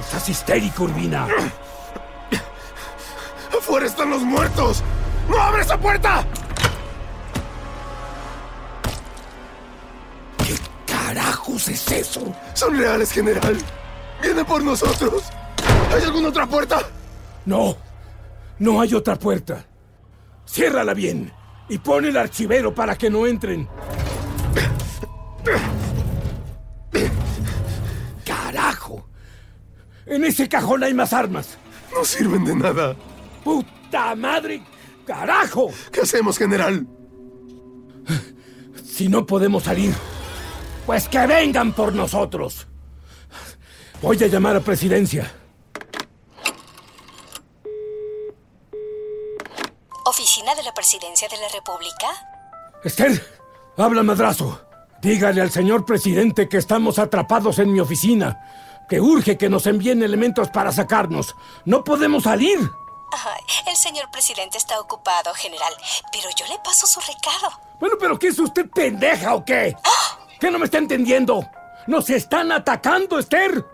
Estás 0.00 0.28
histérico, 0.28 0.84
Urbina. 0.84 1.26
¡Afuera 3.56 3.86
están 3.86 4.10
los 4.10 4.22
muertos! 4.22 4.82
¡No 5.28 5.40
abre 5.40 5.62
esa 5.62 5.78
puerta! 5.78 6.24
¿Qué 10.38 10.56
carajos 10.86 11.68
es 11.68 11.90
eso? 11.92 12.34
Son 12.54 12.76
reales, 12.76 13.10
general. 13.12 13.56
Vienen 14.22 14.44
por 14.44 14.62
nosotros. 14.62 15.24
¿Hay 15.94 16.02
alguna 16.02 16.28
otra 16.28 16.46
puerta? 16.46 16.80
No, 17.44 17.76
no 18.58 18.80
hay 18.80 18.94
otra 18.94 19.16
puerta. 19.16 19.64
Ciérrala 20.46 20.94
bien 20.94 21.32
y 21.68 21.78
pon 21.78 22.04
el 22.04 22.16
archivero 22.16 22.74
para 22.74 22.96
que 22.96 23.10
no 23.10 23.26
entren. 23.26 23.68
¡Carajo! 28.24 29.08
En 30.06 30.24
ese 30.24 30.48
cajón 30.48 30.84
hay 30.84 30.94
más 30.94 31.12
armas. 31.12 31.58
No 31.92 32.04
sirven 32.04 32.44
de 32.44 32.54
nada. 32.54 32.94
¡Puta 33.42 34.14
madre! 34.14 34.62
¡Carajo! 35.06 35.70
¿Qué 35.92 36.00
hacemos, 36.00 36.36
general? 36.36 36.86
Si 38.84 39.08
no 39.08 39.24
podemos 39.24 39.64
salir, 39.64 39.94
pues 40.84 41.08
que 41.08 41.26
vengan 41.26 41.72
por 41.72 41.94
nosotros. 41.94 42.66
Voy 44.02 44.22
a 44.22 44.26
llamar 44.26 44.56
a 44.56 44.60
presidencia. 44.60 45.32
¿Oficina 50.04 50.54
de 50.54 50.62
la 50.62 50.72
Presidencia 50.72 51.28
de 51.28 51.36
la 51.36 51.48
República? 51.48 52.06
Esther, 52.84 53.22
habla 53.76 54.02
madrazo. 54.02 54.60
Dígale 55.02 55.40
al 55.40 55.50
señor 55.50 55.84
presidente 55.84 56.48
que 56.48 56.56
estamos 56.56 56.98
atrapados 56.98 57.58
en 57.58 57.72
mi 57.72 57.80
oficina, 57.80 58.84
que 58.88 59.00
urge 59.00 59.36
que 59.36 59.48
nos 59.48 59.66
envíen 59.66 60.02
elementos 60.02 60.48
para 60.48 60.72
sacarnos. 60.72 61.34
No 61.64 61.84
podemos 61.84 62.24
salir. 62.24 62.58
Ay, 63.12 63.40
el 63.66 63.76
señor 63.76 64.10
presidente 64.10 64.58
está 64.58 64.80
ocupado, 64.80 65.32
general, 65.34 65.72
pero 66.12 66.28
yo 66.36 66.46
le 66.46 66.58
paso 66.58 66.86
su 66.86 67.00
recado. 67.00 67.60
Bueno, 67.78 67.96
pero 67.98 68.18
¿qué 68.18 68.28
es 68.28 68.38
usted 68.38 68.68
pendeja 68.68 69.34
o 69.34 69.44
qué? 69.44 69.76
¿Qué 70.40 70.50
no 70.50 70.58
me 70.58 70.64
está 70.64 70.78
entendiendo? 70.78 71.44
¡Nos 71.86 72.10
están 72.10 72.50
atacando, 72.52 73.18
Esther! 73.18 73.64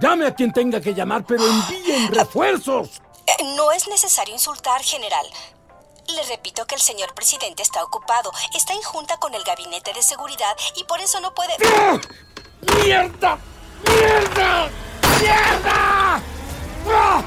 Llame 0.00 0.26
a 0.26 0.34
quien 0.34 0.52
tenga 0.52 0.80
que 0.80 0.94
llamar, 0.94 1.24
pero 1.24 1.44
envíen 1.46 2.12
refuerzos. 2.12 3.00
Eh, 3.26 3.44
no 3.56 3.72
es 3.72 3.88
necesario 3.88 4.34
insultar, 4.34 4.82
general. 4.82 5.26
Le 6.08 6.22
repito 6.24 6.66
que 6.66 6.74
el 6.74 6.80
señor 6.80 7.14
presidente 7.14 7.62
está 7.62 7.82
ocupado. 7.84 8.32
Está 8.54 8.74
en 8.74 8.82
junta 8.82 9.16
con 9.18 9.34
el 9.34 9.44
gabinete 9.44 9.92
de 9.92 10.02
seguridad 10.02 10.56
y 10.76 10.84
por 10.84 11.00
eso 11.00 11.20
no 11.20 11.32
puede... 11.34 11.54
¡Ah! 11.76 12.00
¡Mierda! 12.82 13.38
¡Mierda! 13.86 14.68
¡Mierda! 15.20 16.22
¡Ah! 16.90 17.22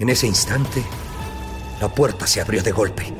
En 0.00 0.08
ese 0.08 0.26
instante, 0.26 0.82
la 1.78 1.88
puerta 1.88 2.26
se 2.26 2.40
abrió 2.40 2.62
de 2.62 2.72
golpe, 2.72 3.14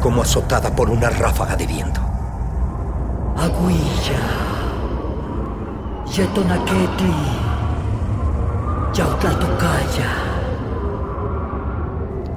como 0.00 0.22
azotada 0.22 0.76
por 0.76 0.88
una 0.88 1.10
ráfaga 1.10 1.56
de 1.56 1.66
viento. 1.66 2.00
Aguilla. 3.36 4.20
Yetonaketli. 6.06 7.12
Yautlatocaya. 8.94 10.10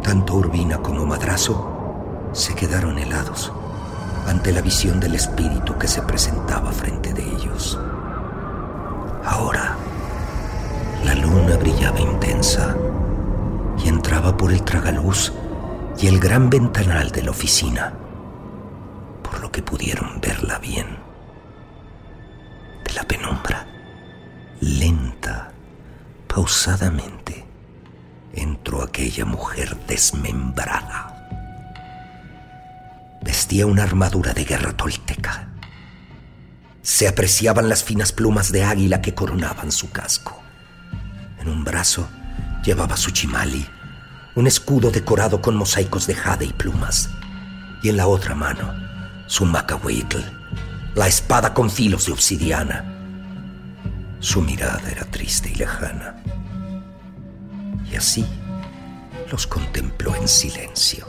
Tanto 0.02 0.34
Urbina 0.38 0.80
como 0.80 1.06
Madrazo 1.06 2.32
se 2.32 2.56
quedaron 2.56 2.98
helados 2.98 3.54
ante 4.26 4.52
la 4.52 4.62
visión 4.62 5.00
del 5.00 5.14
espíritu 5.14 5.78
que 5.78 5.88
se 5.88 6.02
presentaba 6.02 6.72
frente 6.72 7.14
de 7.14 7.22
ellos. 7.22 7.80
Ahora, 9.24 9.78
la 11.08 11.16
luna 11.16 11.56
brillaba 11.56 12.02
intensa 12.02 12.76
y 13.82 13.88
entraba 13.88 14.36
por 14.36 14.52
el 14.52 14.62
tragaluz 14.64 15.32
y 15.98 16.08
el 16.08 16.20
gran 16.20 16.50
ventanal 16.50 17.12
de 17.12 17.24
la 17.24 17.32
oficina, 17.32 17.94
por 19.24 19.40
lo 19.40 19.50
que 19.50 19.62
pudieron 19.62 20.20
verla 20.20 20.60
bien. 20.60 20.98
De 22.84 22.94
la 22.94 23.04
penumbra, 23.04 23.66
lenta, 24.60 25.54
pausadamente, 26.28 27.46
entró 28.34 28.84
aquella 28.84 29.24
mujer 29.24 29.78
desmembrada. 29.88 31.14
Vestía 33.22 33.66
una 33.66 33.84
armadura 33.84 34.34
de 34.34 34.44
guerra 34.44 34.74
tolteca. 34.76 35.48
Se 36.82 37.08
apreciaban 37.08 37.70
las 37.70 37.86
finas 37.86 38.12
plumas 38.12 38.52
de 38.52 38.66
águila 38.66 39.02
que 39.02 39.16
coronaban 39.16 39.72
su 39.72 39.90
casco. 39.90 40.47
Brazo 41.68 42.08
llevaba 42.64 42.96
su 42.96 43.12
chimali, 43.12 43.68
un 44.36 44.48
escudo 44.48 44.90
decorado 44.90 45.42
con 45.42 45.58
mosaicos 45.58 46.08
de 46.08 46.16
jade 46.16 46.46
y 46.46 46.54
plumas. 46.54 47.10
Y 47.84 47.90
en 47.90 47.98
la 47.98 48.08
otra 48.08 48.34
mano, 48.36 48.74
su 49.28 49.46
macahuitl, 49.46 50.20
la 50.96 51.08
espada 51.08 51.54
con 51.54 51.70
filos 51.70 52.06
de 52.06 52.14
obsidiana. 52.14 52.86
Su 54.20 54.42
mirada 54.42 54.90
era 54.90 55.04
triste 55.12 55.50
y 55.50 55.56
lejana. 55.56 56.16
Y 57.92 57.96
así, 57.98 58.26
Los 59.30 59.46
contempló 59.46 60.16
en 60.16 60.26
silencio. 60.26 61.06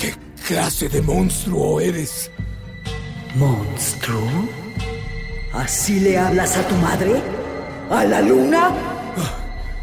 ¿Qué 0.00 0.16
clase 0.48 0.88
de 0.88 1.00
monstruo 1.00 1.78
eres? 1.78 2.28
¿Monstruo? 3.36 4.48
¿Así 5.52 6.00
le 6.00 6.18
hablas 6.18 6.56
a 6.56 6.66
tu 6.66 6.74
madre? 6.74 7.43
¿A 7.90 8.04
la 8.04 8.20
luna? 8.20 8.70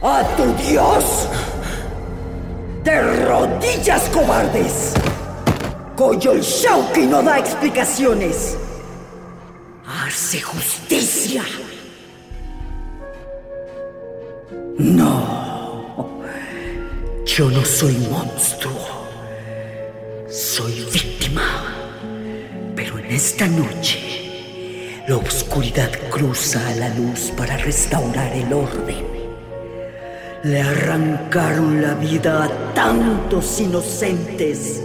¿A 0.01 0.23
tu 0.35 0.45
dios? 0.67 1.27
¡De 2.83 3.25
rodillas, 3.25 4.09
cobardes! 4.09 4.93
Koyol 5.95 6.41
Shauki 6.41 7.05
no 7.05 7.21
da 7.21 7.37
explicaciones. 7.37 8.57
Hace 9.85 10.41
justicia. 10.41 11.43
No. 14.79 16.19
Yo 17.25 17.51
no 17.51 17.63
soy 17.63 17.95
monstruo. 18.09 19.07
Soy 20.27 20.87
víctima. 20.91 21.43
Pero 22.75 22.97
en 22.97 23.05
esta 23.11 23.45
noche, 23.47 24.10
la 25.07 25.17
oscuridad 25.17 25.89
cruza 26.09 26.67
a 26.67 26.75
la 26.75 26.89
luz 26.89 27.31
para 27.35 27.57
restaurar 27.57 28.31
el 28.33 28.53
orden. 28.53 29.03
Le 30.43 30.61
arrancaron 30.61 31.81
la 31.81 31.95
vida 31.95 32.43
a 32.43 32.73
tantos 32.73 33.59
inocentes. 33.59 34.81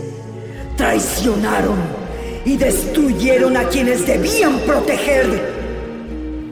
Traicionaron 0.76 1.78
y 2.44 2.56
destruyeron 2.56 3.56
a 3.56 3.68
quienes 3.68 4.06
debían 4.06 4.58
proteger. 4.60 5.26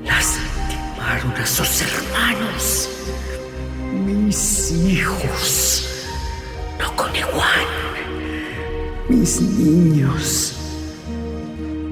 Lastimaron 0.05 1.33
a 1.33 1.46
sus 1.46 1.83
hermanos, 1.83 2.88
mis 3.92 4.72
hijos, 4.72 5.88
no 6.79 6.94
con 6.96 7.14
igual, 7.16 7.66
mis 9.09 9.40
niños. 9.40 10.53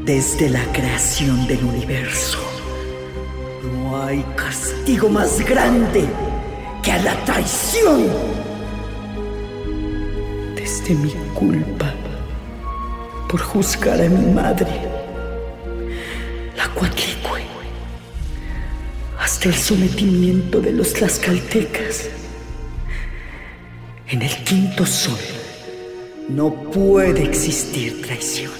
Desde 0.05 0.51
la 0.51 0.65
creación 0.73 1.47
del 1.47 1.63
universo, 1.63 2.39
no 3.63 4.03
hay 4.03 4.25
castigo 4.35 5.09
más 5.09 5.39
grande 5.49 6.09
que 6.83 6.91
a 6.91 6.99
la 6.99 7.25
traición. 7.25 8.09
Desde 10.57 10.97
mi 10.97 11.13
culpa 11.35 11.95
por 13.29 13.41
juzgar 13.41 14.01
a 14.01 14.09
mi 14.09 14.27
madre, 14.33 14.73
la 16.57 16.69
Cuatlicue, 16.75 17.43
hasta 19.21 19.51
el 19.51 19.55
sometimiento 19.55 20.61
de 20.61 20.73
los 20.73 20.95
tlaxcaltecas. 20.95 22.09
En 24.09 24.21
el 24.21 24.35
quinto 24.43 24.85
sol 24.85 25.21
no 26.29 26.53
puede 26.73 27.23
existir 27.23 28.03
traición. 28.03 28.51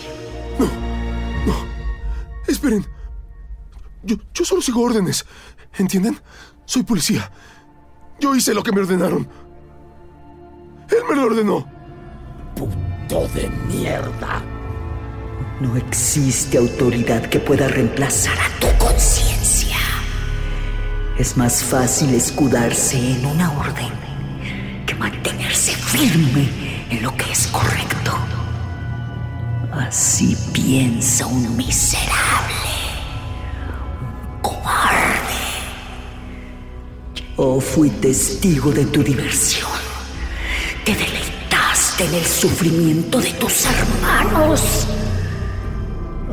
Esperen. 2.63 2.87
Yo, 4.05 4.17
yo 4.33 4.45
solo 4.45 4.63
sigo 4.63 4.83
órdenes. 4.83 5.27
¿Entienden? 5.79 6.17
Soy 6.65 6.85
policía. 6.85 7.29
Yo 8.21 8.37
hice 8.37 8.55
lo 8.55 8.63
que 8.63 8.71
me 8.71 8.83
ordenaron. 8.83 9.29
Él 10.89 10.99
me 11.09 11.17
lo 11.17 11.27
ordenó. 11.27 11.67
Puto 12.55 13.27
de 13.35 13.49
mierda. 13.67 14.45
No 15.61 15.77
existe 15.77 16.57
autoridad 16.57 17.29
que 17.29 17.41
pueda 17.41 17.67
reemplazar 17.67 18.39
a 18.39 18.61
tu 18.61 18.79
conciencia. 18.79 19.79
Es 21.19 21.37
más 21.37 21.65
fácil 21.65 22.15
escudarse 22.15 22.97
en 22.97 23.27
una 23.27 23.59
orden 23.59 23.91
que 24.87 24.95
mantenerse 24.95 25.75
firme 25.75 26.87
en 26.91 27.03
lo 27.03 27.13
que 27.17 27.33
es 27.33 27.49
correcto. 27.49 28.42
Así 29.73 30.37
piensa 30.53 31.27
un 31.27 31.57
miserable, 31.57 32.55
un 34.03 34.41
cobarde. 34.43 35.33
Yo 37.39 37.59
fui 37.59 37.89
testigo 37.89 38.71
de 38.71 38.85
tu 38.85 39.03
diversión. 39.03 39.71
Te 40.85 40.95
deleitaste 40.95 42.05
en 42.05 42.15
el 42.15 42.25
sufrimiento 42.25 43.19
de 43.19 43.33
tus 43.33 43.65
hermanos. 43.65 44.87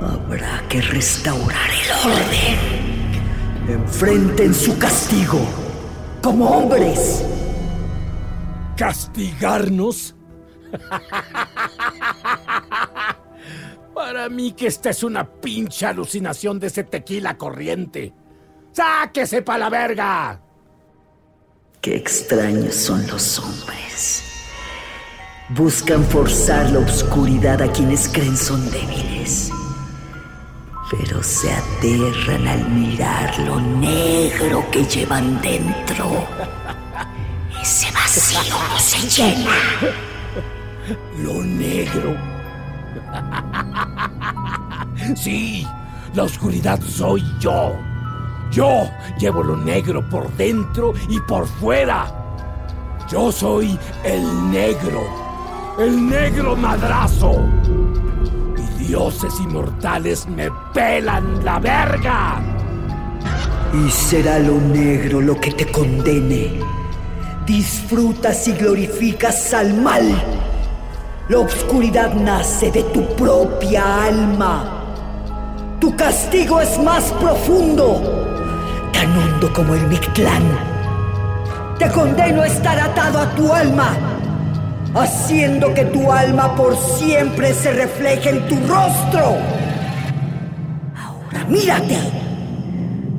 Habrá 0.02 0.62
que 0.67 0.82
restaurar 0.82 1.69
el 1.71 2.12
orden. 2.12 2.60
Enfrenten 3.69 4.54
su 4.54 4.78
castigo 4.78 5.39
como 6.21 6.45
hombres. 6.49 7.23
¿Castigarnos? 8.75 10.13
Para 14.10 14.28
mí 14.28 14.54
que 14.54 14.65
esta 14.65 14.89
es 14.89 15.04
una 15.04 15.24
pinche 15.24 15.86
alucinación 15.86 16.60
de 16.60 16.65
ese 16.65 16.84
tequila 16.84 17.38
corriente. 17.38 18.12
¡Sáquese 18.72 19.43
pa' 19.43 19.60
la 19.60 19.69
verga! 19.69 20.41
Qué 21.80 21.95
extraños 21.95 22.74
son 22.74 23.06
los 23.06 23.38
hombres. 23.38 24.24
Buscan 25.50 26.04
forzar 26.06 26.72
la 26.72 26.80
oscuridad 26.80 27.62
a 27.62 27.72
quienes 27.72 28.10
creen 28.10 28.36
son 28.36 28.72
débiles. 28.72 29.52
Pero 30.89 31.22
se 31.22 31.52
aterran 31.52 32.48
al 32.48 32.67
mirar 32.67 33.38
lo 33.41 33.60
negro 33.60 34.65
que 34.72 34.86
llevan 34.86 35.39
dentro. 35.39 36.28
Ese 37.62 37.91
vacío 37.91 38.58
no 38.72 38.80
se 38.80 39.08
llena. 39.08 39.56
Lo 41.19 41.43
negro. 41.43 42.38
Sí, 45.15 45.65
la 46.13 46.24
oscuridad 46.24 46.80
soy 46.82 47.24
yo. 47.39 47.74
Yo 48.52 48.89
llevo 49.19 49.43
lo 49.43 49.56
negro 49.56 50.08
por 50.10 50.32
dentro 50.36 50.93
y 51.08 51.19
por 51.22 51.48
fuera. 51.48 52.12
Yo 53.10 53.32
soy 53.32 53.78
el 54.04 54.52
negro. 54.52 55.02
El 55.80 56.10
negro 56.10 56.56
madrazo. 56.56 57.43
Y 58.58 58.86
dioses 58.86 59.34
inmortales 59.39 60.28
me 60.28 60.50
pelan 60.74 61.43
la 61.43 61.60
verga. 61.60 62.41
Y 63.74 63.89
será 63.89 64.39
lo 64.39 64.60
negro 64.60 65.22
lo 65.22 65.39
que 65.39 65.52
te 65.52 65.72
condene. 65.72 66.60
Disfrutas 67.45 68.48
y 68.48 68.54
glorificas 68.54 69.54
al 69.54 69.74
mal. 69.76 70.38
La 71.30 71.38
oscuridad 71.42 72.12
nace 72.15 72.72
de 72.72 72.82
tu 72.86 73.06
propia 73.15 74.06
alma. 74.06 74.84
Tu 75.80 75.96
castigo 75.96 76.60
es 76.60 76.80
más 76.80 77.04
profundo, 77.20 78.02
tan 78.92 79.15
hondo 79.15 79.54
como 79.54 79.76
el 79.76 79.86
Mictlán. 79.86 80.42
Te 81.78 81.88
condeno 81.92 82.42
a 82.42 82.48
estar 82.48 82.80
atado 82.80 83.20
a 83.20 83.30
tu 83.36 83.54
alma, 83.54 83.96
haciendo 84.96 85.72
que 85.72 85.86
tu 85.86 86.12
alma 86.12 86.56
por 86.56 86.76
siempre 86.76 87.54
se 87.54 87.74
refleje 87.74 88.32
en 88.32 88.48
tu 88.48 88.56
rostro. 88.65 89.38
Ahora 90.96 91.46
mírate. 91.48 92.00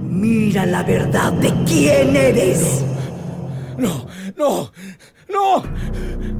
Mira 0.03 0.67
la 0.67 0.83
verdad 0.83 1.33
de 1.35 1.55
quién 1.65 2.17
eres. 2.17 2.85
No, 3.79 4.05
no, 4.37 4.73
no. 5.31 5.63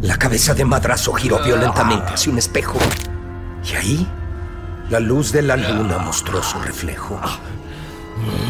La 0.03 0.17
cabeza 0.17 0.55
de 0.55 0.65
madrazo 0.65 1.13
giró 1.13 1.43
violentamente 1.43 2.13
hacia 2.13 2.33
un 2.33 2.39
espejo. 2.39 2.79
Y 3.65 3.75
ahí, 3.75 4.09
la 4.89 5.01
luz 5.01 5.33
de 5.33 5.43
la 5.43 5.57
luna 5.57 5.99
mostró 5.99 6.43
su 6.43 6.59
reflejo. 6.61 7.21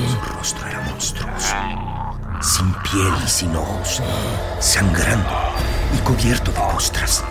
Su 0.08 0.36
rostro 0.36 0.66
era 0.66 0.80
monstruoso, 0.80 1.54
sin 2.40 2.72
piel 2.74 3.12
y 3.24 3.28
sin 3.28 3.54
ojos, 3.54 4.02
sangrando 4.58 5.30
y 5.94 5.98
cubierto 5.98 6.50
de 6.50 6.60
costras. 6.72 7.24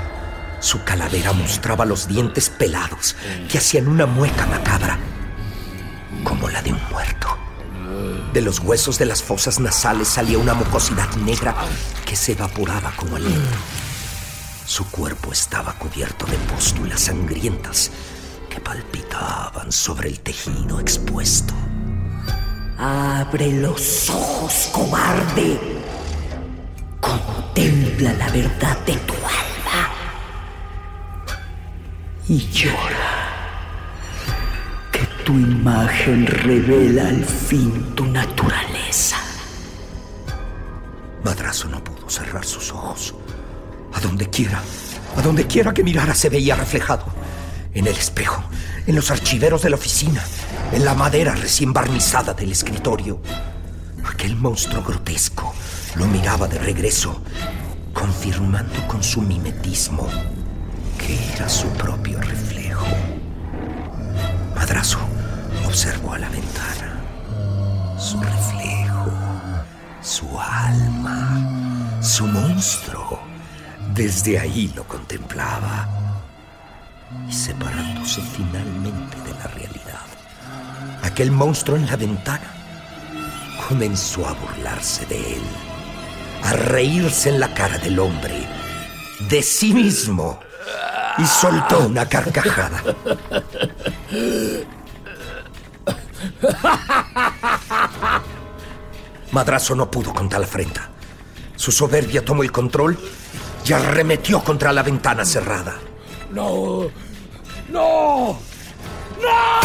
Su 0.59 0.83
calavera 0.83 1.33
mostraba 1.33 1.85
los 1.85 2.07
dientes 2.07 2.49
pelados 2.49 3.15
que 3.49 3.57
hacían 3.57 3.87
una 3.87 4.05
mueca 4.05 4.45
macabra, 4.45 4.97
como 6.23 6.49
la 6.49 6.61
de 6.61 6.73
un 6.73 6.81
muerto. 6.91 7.37
De 8.33 8.41
los 8.41 8.59
huesos 8.59 8.97
de 8.99 9.05
las 9.05 9.23
fosas 9.23 9.59
nasales 9.59 10.07
salía 10.07 10.37
una 10.37 10.53
mucosidad 10.53 11.09
negra 11.17 11.55
que 12.05 12.15
se 12.15 12.33
evaporaba 12.33 12.91
como 12.95 13.15
vino. 13.15 13.49
Su 14.65 14.85
cuerpo 14.91 15.31
estaba 15.31 15.73
cubierto 15.73 16.25
de 16.27 16.37
pústulas 16.37 17.01
sangrientas 17.01 17.91
que 18.49 18.59
palpitaban 18.59 19.71
sobre 19.71 20.09
el 20.09 20.19
tejido 20.19 20.79
expuesto. 20.79 21.53
Abre 22.77 23.51
los 23.51 24.09
ojos, 24.09 24.69
cobarde. 24.71 25.59
Contempla 27.01 28.13
la 28.13 28.29
verdad 28.29 28.77
de 28.85 28.95
tu 28.97 29.13
alma. 29.13 29.91
Y 32.27 32.47
llora. 32.51 33.18
Tu 35.29 35.35
imagen 35.37 36.25
revela 36.25 37.07
al 37.07 37.23
fin 37.23 37.93
tu 37.93 38.03
naturaleza. 38.03 39.17
Madrazo 41.23 41.67
no 41.67 41.83
pudo 41.83 42.09
cerrar 42.09 42.43
sus 42.43 42.71
ojos. 42.71 43.13
A 43.93 43.99
donde 43.99 44.27
quiera, 44.27 44.59
a 45.15 45.21
donde 45.21 45.45
quiera 45.45 45.71
que 45.71 45.83
mirara 45.83 46.15
se 46.15 46.29
veía 46.29 46.55
reflejado. 46.55 47.05
En 47.75 47.85
el 47.85 47.95
espejo, 47.95 48.43
en 48.87 48.95
los 48.95 49.11
archiveros 49.11 49.61
de 49.61 49.69
la 49.69 49.75
oficina, 49.75 50.23
en 50.71 50.83
la 50.83 50.95
madera 50.95 51.35
recién 51.35 51.73
barnizada 51.73 52.33
del 52.33 52.51
escritorio. 52.51 53.21
Aquel 54.11 54.35
monstruo 54.35 54.81
grotesco 54.81 55.53
lo 55.93 56.07
miraba 56.07 56.47
de 56.47 56.57
regreso, 56.57 57.21
confirmando 57.93 58.87
con 58.87 59.03
su 59.03 59.21
mimetismo 59.21 60.07
que 60.97 61.19
era 61.35 61.47
su 61.47 61.67
propio 61.73 62.19
reflejo. 62.19 62.87
Madrazo 64.55 65.08
observó 65.69 66.13
a 66.13 66.17
la 66.19 66.29
ventana. 66.29 66.99
Su 67.99 68.19
reflejo, 68.19 69.11
su 70.01 70.27
alma, 70.39 72.01
su 72.01 72.25
monstruo. 72.25 73.19
Desde 73.93 74.39
ahí 74.39 74.73
lo 74.75 74.83
contemplaba. 74.85 75.87
Y 77.27 77.31
separándose 77.31 78.21
finalmente 78.21 79.17
de 79.21 79.31
la 79.31 79.47
realidad, 79.47 80.07
aquel 81.03 81.31
monstruo 81.31 81.77
en 81.77 81.85
la 81.85 81.95
ventana 81.95 82.51
comenzó 83.67 84.27
a 84.27 84.33
burlarse 84.33 85.05
de 85.05 85.35
él, 85.35 85.43
a 86.43 86.53
reírse 86.53 87.29
en 87.29 87.39
la 87.39 87.53
cara 87.53 87.77
del 87.77 87.99
hombre, 87.99 88.47
de 89.29 89.43
sí 89.43 89.71
mismo, 89.73 90.39
y 91.19 91.25
soltó 91.25 91.87
una 91.87 92.07
carcajada. 92.07 92.81
Madrazo 99.31 99.75
no 99.75 99.91
pudo 99.91 100.13
contra 100.13 100.39
la 100.39 100.45
afrenta. 100.45 100.89
Su 101.55 101.71
soberbia 101.71 102.23
tomó 102.23 102.43
el 102.43 102.51
control 102.51 102.99
y 103.65 103.73
arremetió 103.73 104.43
contra 104.43 104.71
la 104.73 104.83
ventana 104.83 105.25
cerrada. 105.25 105.75
No, 106.31 106.83
no, 107.69 108.39
no. 109.21 109.59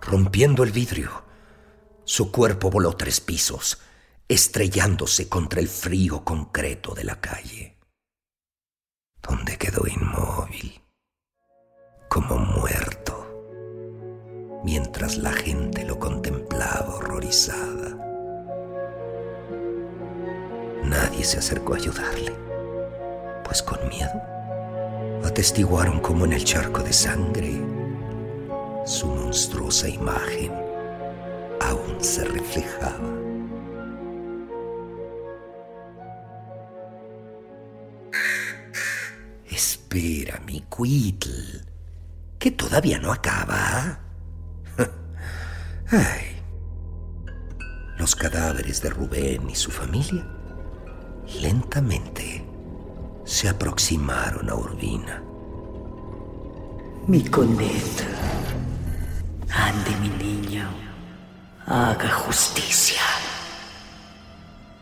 Rompiendo 0.00 0.62
el 0.64 0.72
vidrio, 0.72 1.22
su 2.04 2.32
cuerpo 2.32 2.70
voló 2.70 2.94
tres 2.94 3.20
pisos, 3.20 3.78
estrellándose 4.26 5.28
contra 5.28 5.60
el 5.60 5.68
frío 5.68 6.24
concreto 6.24 6.94
de 6.94 7.04
la 7.04 7.20
calle, 7.20 7.76
donde 9.22 9.56
quedó 9.56 9.86
inmóvil, 9.86 10.82
como 12.08 12.36
muerto, 12.36 13.26
mientras 14.64 15.18
la 15.18 15.32
gente 15.32 15.84
lo 15.84 15.98
contemplaba 15.98 16.96
horrorizada. 16.96 17.96
Nadie 20.84 21.24
se 21.24 21.38
acercó 21.38 21.74
a 21.74 21.76
ayudarle, 21.76 22.32
pues 23.44 23.62
con 23.62 23.88
miedo 23.88 24.20
atestiguaron 25.24 26.00
como 26.00 26.24
en 26.24 26.32
el 26.32 26.44
charco 26.44 26.82
de 26.82 26.92
sangre 26.92 27.60
su 28.84 29.06
monstruosa 29.06 29.88
imagen 29.88 30.52
aún 31.60 32.02
se 32.02 32.24
reflejaba. 32.24 33.27
Espera, 39.98 40.40
mi 40.46 40.60
Quitl, 40.60 41.28
que 42.38 42.52
todavía 42.52 43.00
no 43.00 43.10
acaba. 43.10 43.98
Ay. 45.90 46.40
Los 47.96 48.14
cadáveres 48.14 48.80
de 48.80 48.90
Rubén 48.90 49.50
y 49.50 49.56
su 49.56 49.72
familia 49.72 50.24
lentamente 51.42 52.46
se 53.24 53.48
aproximaron 53.48 54.48
a 54.48 54.54
Urbina. 54.54 55.20
Mi 57.08 57.24
coneta. 57.24 58.04
Ande, 59.50 59.90
mi 60.00 60.10
niño. 60.10 60.68
Haga 61.66 62.10
justicia. 62.10 63.02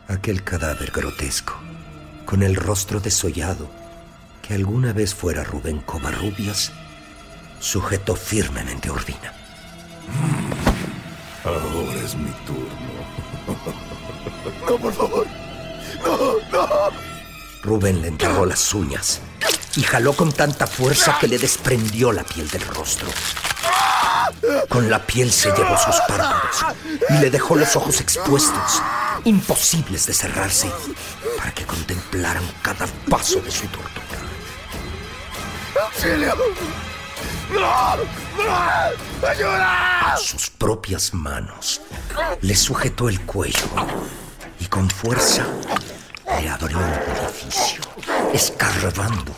Aquel 0.08 0.44
cadáver 0.44 0.90
grotesco, 0.90 1.54
con 2.26 2.42
el 2.42 2.54
rostro 2.54 3.00
desollado, 3.00 3.85
que 4.46 4.54
alguna 4.54 4.92
vez 4.92 5.14
fuera 5.14 5.42
Rubén 5.42 5.80
Covarrubias, 5.80 6.72
sujetó 7.58 8.14
firmemente 8.14 8.88
a 8.88 8.92
Urbina. 8.92 9.32
Ahora 11.44 12.00
es 12.04 12.14
mi 12.14 12.30
turno. 12.46 12.66
No, 14.68 14.78
por 14.78 14.92
favor. 14.92 15.26
No, 16.04 16.32
no. 16.52 16.68
Rubén 17.62 18.02
le 18.02 18.08
entregó 18.08 18.46
las 18.46 18.72
uñas 18.74 19.20
y 19.74 19.82
jaló 19.82 20.12
con 20.12 20.32
tanta 20.32 20.66
fuerza 20.66 21.18
que 21.20 21.26
le 21.26 21.38
desprendió 21.38 22.12
la 22.12 22.22
piel 22.22 22.48
del 22.48 22.62
rostro. 22.62 23.08
Con 24.68 24.88
la 24.90 25.04
piel 25.04 25.32
se 25.32 25.50
llevó 25.50 25.76
sus 25.76 25.96
párpados 26.06 26.64
y 27.10 27.14
le 27.14 27.30
dejó 27.30 27.56
los 27.56 27.74
ojos 27.74 28.00
expuestos, 28.00 28.82
imposibles 29.24 30.06
de 30.06 30.14
cerrarse, 30.14 30.70
para 31.36 31.52
que 31.52 31.64
contemplaran 31.64 32.44
cada 32.62 32.86
paso 33.08 33.40
de 33.40 33.50
su 33.50 33.66
tortura. 33.66 34.05
¡Auxilio! 35.96 36.34
¡No! 37.54 37.96
¡No! 38.36 39.26
¡Ayuda! 39.26 40.16
Sus 40.18 40.50
propias 40.50 41.14
manos 41.14 41.80
le 42.42 42.54
sujetó 42.54 43.08
el 43.08 43.18
cuello 43.22 43.66
y 44.60 44.66
con 44.66 44.90
fuerza 44.90 45.46
le 46.38 46.50
abrió 46.50 46.76
un 46.76 46.84
orificio, 46.84 47.80
escarbando 48.34 49.32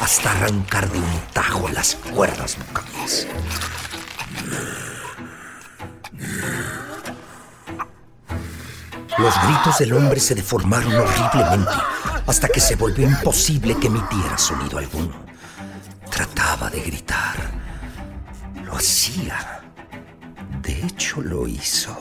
hasta 0.00 0.30
arrancar 0.30 0.88
de 0.90 0.98
un 0.98 1.20
tajo 1.34 1.68
las 1.68 1.96
cuerdas 1.96 2.56
vocales. 2.56 3.28
Los 9.18 9.34
gritos 9.42 9.78
del 9.78 9.92
hombre 9.92 10.20
se 10.20 10.34
deformaron 10.34 10.94
horriblemente 10.94 11.72
hasta 12.26 12.48
que 12.48 12.60
se 12.60 12.76
volvió 12.76 13.06
imposible 13.06 13.76
que 13.76 13.88
emitiera 13.88 14.38
sonido 14.38 14.78
alguno. 14.78 15.28
De 16.70 16.80
gritar. 16.82 17.36
Lo 18.64 18.74
hacía. 18.76 19.62
De 20.60 20.84
hecho, 20.84 21.22
lo 21.22 21.48
hizo. 21.48 21.96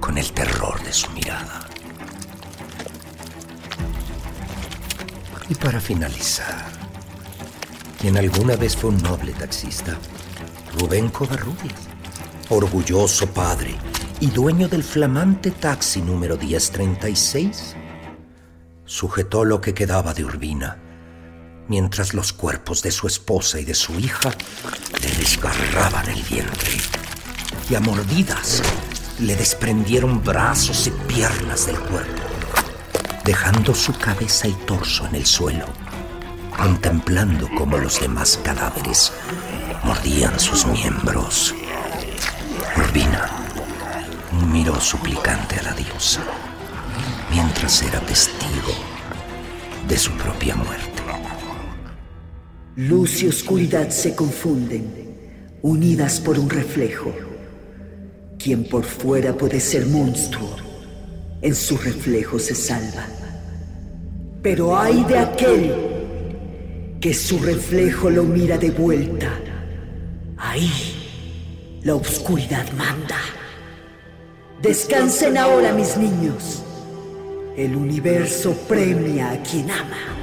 Con 0.00 0.18
el 0.18 0.32
terror 0.32 0.80
de 0.84 0.92
su 0.92 1.10
mirada. 1.10 1.66
Y 5.48 5.54
para 5.56 5.80
finalizar, 5.80 6.64
quien 8.00 8.16
alguna 8.16 8.54
vez 8.54 8.76
fue 8.76 8.90
un 8.90 8.98
noble 8.98 9.32
taxista, 9.32 9.98
Rubén 10.78 11.08
Covarrubias, 11.08 11.88
orgulloso 12.50 13.26
padre 13.26 13.74
y 14.20 14.28
dueño 14.28 14.68
del 14.68 14.84
flamante 14.84 15.50
taxi 15.50 16.02
número 16.02 16.36
1036, 16.36 17.74
sujetó 18.84 19.44
lo 19.44 19.60
que 19.60 19.74
quedaba 19.74 20.14
de 20.14 20.24
Urbina, 20.24 20.89
mientras 21.70 22.14
los 22.14 22.32
cuerpos 22.32 22.82
de 22.82 22.90
su 22.90 23.06
esposa 23.06 23.60
y 23.60 23.64
de 23.64 23.74
su 23.74 23.94
hija 23.94 24.32
le 25.00 25.08
desgarraban 25.12 26.10
el 26.10 26.20
vientre 26.24 26.72
y 27.70 27.76
a 27.76 27.80
mordidas 27.80 28.60
le 29.20 29.36
desprendieron 29.36 30.20
brazos 30.20 30.88
y 30.88 30.90
piernas 30.90 31.66
del 31.66 31.78
cuerpo, 31.78 32.22
dejando 33.24 33.72
su 33.72 33.96
cabeza 33.96 34.48
y 34.48 34.52
torso 34.66 35.06
en 35.06 35.14
el 35.14 35.24
suelo, 35.24 35.66
contemplando 36.56 37.48
cómo 37.56 37.78
los 37.78 38.00
demás 38.00 38.40
cadáveres 38.42 39.12
mordían 39.84 40.40
sus 40.40 40.66
miembros. 40.66 41.54
Urbina 42.76 43.30
miró 44.50 44.80
suplicante 44.80 45.60
a 45.60 45.62
la 45.62 45.72
diosa, 45.74 46.22
mientras 47.30 47.80
era 47.82 48.00
testigo 48.00 48.74
de 49.86 49.96
su 49.96 50.10
propia 50.14 50.56
muerte. 50.56 50.89
Luz 52.76 53.22
y 53.22 53.26
oscuridad 53.26 53.90
se 53.90 54.14
confunden, 54.14 54.84
unidas 55.60 56.20
por 56.20 56.38
un 56.38 56.48
reflejo. 56.48 57.12
Quien 58.38 58.64
por 58.64 58.84
fuera 58.84 59.36
puede 59.36 59.58
ser 59.58 59.86
monstruo, 59.86 60.56
en 61.42 61.54
su 61.54 61.76
reflejo 61.76 62.38
se 62.38 62.54
salva. 62.54 63.06
Pero 64.40 64.78
hay 64.78 65.02
de 65.04 65.18
aquel 65.18 65.74
que 67.00 67.12
su 67.12 67.38
reflejo 67.40 68.08
lo 68.08 68.22
mira 68.22 68.56
de 68.56 68.70
vuelta. 68.70 69.40
Ahí 70.36 70.70
la 71.82 71.96
oscuridad 71.96 72.70
manda. 72.72 73.18
Descansen 74.62 75.36
ahora, 75.36 75.72
mis 75.72 75.96
niños. 75.96 76.62
El 77.56 77.74
universo 77.74 78.52
premia 78.68 79.32
a 79.32 79.42
quien 79.42 79.70
ama. 79.70 80.19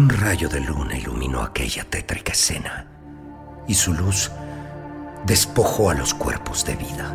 Un 0.00 0.08
rayo 0.08 0.48
de 0.48 0.60
luna 0.60 0.96
iluminó 0.96 1.42
aquella 1.42 1.84
tétrica 1.84 2.32
escena 2.32 2.86
y 3.68 3.74
su 3.74 3.92
luz 3.92 4.30
despojó 5.26 5.90
a 5.90 5.94
los 5.94 6.14
cuerpos 6.14 6.64
de 6.64 6.74
vida. 6.74 7.14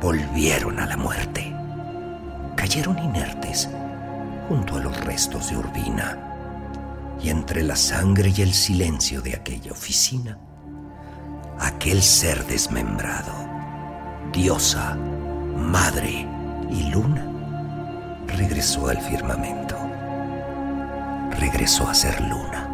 Volvieron 0.00 0.80
a 0.80 0.86
la 0.86 0.96
muerte. 0.96 1.54
Cayeron 2.56 2.98
inertes 2.98 3.68
junto 4.48 4.76
a 4.76 4.80
los 4.80 5.04
restos 5.04 5.50
de 5.50 5.58
Urbina. 5.58 6.16
Y 7.22 7.28
entre 7.28 7.62
la 7.62 7.76
sangre 7.76 8.32
y 8.34 8.40
el 8.40 8.54
silencio 8.54 9.20
de 9.20 9.34
aquella 9.34 9.72
oficina, 9.72 10.38
aquel 11.58 12.02
ser 12.02 12.42
desmembrado, 12.46 13.34
diosa, 14.32 14.94
madre 14.94 16.26
y 16.70 16.84
luna, 16.84 17.30
regresó 18.28 18.88
al 18.88 18.98
firmamento. 19.02 19.89
Regresó 21.38 21.88
a 21.88 21.94
ser 21.94 22.20
luna. 22.20 22.66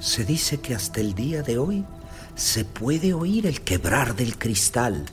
Se 0.00 0.24
dice 0.24 0.60
que 0.60 0.74
hasta 0.74 1.00
el 1.00 1.14
día 1.14 1.42
de 1.42 1.58
hoy 1.58 1.84
se 2.34 2.64
puede 2.64 3.12
oír 3.12 3.46
el 3.46 3.60
quebrar 3.60 4.14
del 4.14 4.38
cristal 4.38 5.04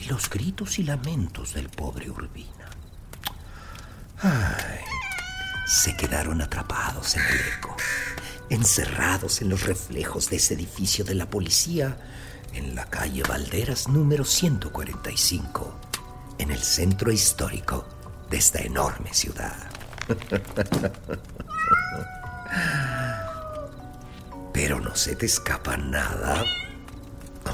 y 0.00 0.04
los 0.06 0.30
gritos 0.30 0.78
y 0.78 0.84
lamentos 0.84 1.52
del 1.52 1.68
pobre 1.68 2.10
Urbina. 2.10 2.70
Ay, 4.22 4.80
se 5.66 5.96
quedaron 5.96 6.40
atrapados 6.40 7.16
en 7.16 7.22
el 7.22 7.40
eco, 7.58 7.76
encerrados 8.50 9.42
en 9.42 9.48
los 9.48 9.62
reflejos 9.64 10.30
de 10.30 10.36
ese 10.36 10.54
edificio 10.54 11.04
de 11.04 11.14
la 11.14 11.28
policía 11.30 11.96
en 12.54 12.74
la 12.74 12.86
calle 12.86 13.22
Valderas 13.22 13.88
número 13.88 14.24
145, 14.24 15.74
en 16.38 16.50
el 16.50 16.60
centro 16.60 17.10
histórico 17.10 17.84
de 18.30 18.36
esta 18.36 18.60
enorme 18.60 19.12
ciudad. 19.12 19.56
Pero 24.52 24.80
no 24.80 24.94
se 24.94 25.16
te 25.16 25.26
escapa 25.26 25.76
nada. 25.76 26.44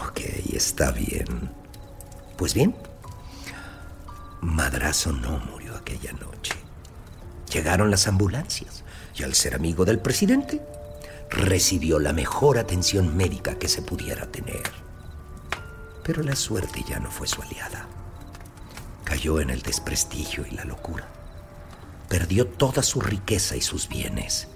Ok, 0.07 0.21
está 0.53 0.93
bien. 0.93 1.51
Pues 2.37 2.53
bien, 2.53 2.77
Madrazo 4.43 5.13
no 5.13 5.39
murió 5.51 5.75
aquella 5.77 6.13
noche. 6.13 6.53
Llegaron 7.53 7.91
las 7.91 8.07
ambulancias 8.07 8.85
y 9.15 9.23
al 9.23 9.35
ser 9.35 9.55
amigo 9.55 9.85
del 9.85 9.99
presidente, 9.99 10.61
recibió 11.31 11.99
la 11.99 12.13
mejor 12.13 12.59
atención 12.59 13.17
médica 13.17 13.59
que 13.59 13.69
se 13.69 13.83
pudiera 13.83 14.27
tener. 14.27 14.63
Pero 16.03 16.23
la 16.23 16.37
suerte 16.37 16.85
ya 16.89 16.99
no 16.99 17.11
fue 17.11 17.27
su 17.27 17.41
aliada. 17.41 17.87
Cayó 19.05 19.41
en 19.41 19.51
el 19.51 19.63
desprestigio 19.63 20.45
y 20.47 20.55
la 20.55 20.65
locura. 20.65 21.09
Perdió 22.09 22.47
toda 22.47 22.83
su 22.83 23.01
riqueza 23.01 23.57
y 23.57 23.61
sus 23.61 23.89
bienes. 23.89 24.49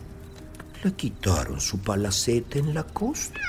Le 0.82 0.92
quitaron 0.92 1.60
su 1.60 1.78
palacete 1.78 2.58
en 2.58 2.74
la 2.74 2.84
costa 2.84 3.40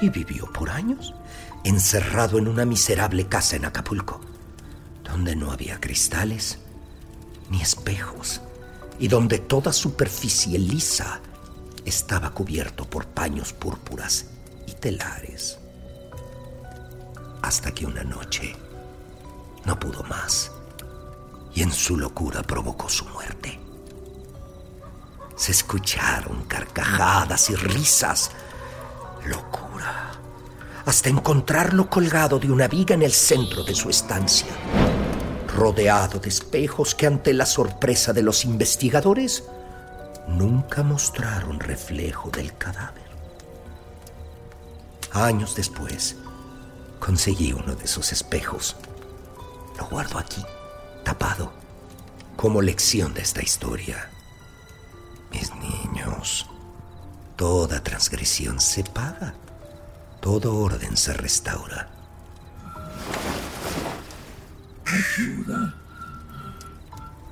y 0.00 0.08
vivió 0.08 0.50
por 0.52 0.70
años 0.70 1.14
encerrado 1.64 2.38
en 2.38 2.48
una 2.48 2.64
miserable 2.64 3.26
casa 3.26 3.56
en 3.56 3.64
Acapulco, 3.64 4.20
donde 5.02 5.36
no 5.36 5.50
había 5.50 5.80
cristales 5.80 6.58
ni 7.50 7.60
espejos 7.60 8.40
y 8.98 9.08
donde 9.08 9.38
toda 9.38 9.72
superficie 9.72 10.58
lisa 10.58 11.20
estaba 11.84 12.30
cubierto 12.30 12.84
por 12.84 13.06
paños 13.06 13.52
púrpuras 13.52 14.26
y 14.66 14.72
telares. 14.72 15.58
Hasta 17.42 17.72
que 17.72 17.86
una 17.86 18.04
noche 18.04 18.56
no 19.64 19.78
pudo 19.78 20.02
más 20.04 20.50
y 21.54 21.62
en 21.62 21.72
su 21.72 21.96
locura 21.96 22.42
provocó 22.42 22.88
su 22.88 23.04
muerte. 23.06 23.60
Se 25.36 25.52
escucharon 25.52 26.44
carcajadas 26.44 27.50
y 27.50 27.56
risas. 27.56 28.30
Locura. 29.26 30.12
Hasta 30.86 31.08
encontrarlo 31.08 31.88
colgado 31.88 32.38
de 32.38 32.50
una 32.50 32.68
viga 32.68 32.94
en 32.94 33.02
el 33.02 33.12
centro 33.12 33.64
de 33.64 33.74
su 33.74 33.88
estancia, 33.88 34.48
rodeado 35.56 36.18
de 36.18 36.28
espejos 36.28 36.94
que 36.94 37.06
ante 37.06 37.32
la 37.32 37.46
sorpresa 37.46 38.12
de 38.12 38.22
los 38.22 38.44
investigadores 38.44 39.44
nunca 40.28 40.82
mostraron 40.82 41.60
reflejo 41.60 42.30
del 42.30 42.56
cadáver. 42.56 43.04
Años 45.12 45.54
después, 45.54 46.16
conseguí 46.98 47.52
uno 47.52 47.74
de 47.74 47.84
esos 47.84 48.12
espejos. 48.12 48.76
Lo 49.78 49.86
guardo 49.86 50.18
aquí, 50.18 50.44
tapado, 51.04 51.52
como 52.36 52.62
lección 52.62 53.14
de 53.14 53.22
esta 53.22 53.42
historia. 53.42 54.10
Mis 55.30 55.54
niños, 55.54 56.46
toda 57.36 57.82
transgresión 57.82 58.60
se 58.60 58.84
paga, 58.84 59.34
todo 60.20 60.56
orden 60.56 60.96
se 60.96 61.12
restaura. 61.12 61.88
Ayuda. 64.86 65.74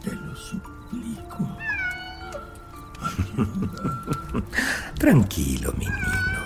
Te 0.03 0.13
lo 0.15 0.35
suplico. 0.35 1.49
Tranquilo, 4.99 5.73
mi 5.79 5.87
niño. 5.87 6.43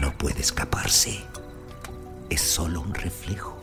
No 0.00 0.16
puede 0.16 0.40
escaparse. 0.40 1.24
Es 2.30 2.40
solo 2.40 2.80
un 2.80 2.94
reflejo. 2.94 3.60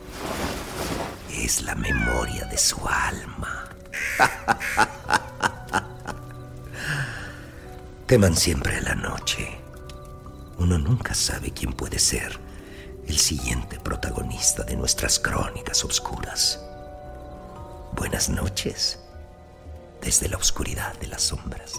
Es 1.30 1.62
la 1.62 1.74
memoria 1.74 2.44
de 2.46 2.58
su 2.58 2.76
alma. 2.86 3.68
Teman 8.06 8.36
siempre 8.36 8.76
a 8.76 8.82
la 8.82 8.94
noche. 8.94 9.58
Uno 10.58 10.78
nunca 10.78 11.14
sabe 11.14 11.50
quién 11.50 11.72
puede 11.72 11.98
ser 11.98 12.38
el 13.06 13.18
siguiente 13.18 13.78
protagonista 13.78 14.64
de 14.64 14.76
nuestras 14.76 15.18
crónicas 15.18 15.84
oscuras. 15.84 16.60
Buenas 17.94 18.28
noches 18.28 18.98
desde 20.00 20.28
la 20.28 20.36
oscuridad 20.36 20.98
de 21.00 21.06
las 21.08 21.22
sombras. 21.22 21.74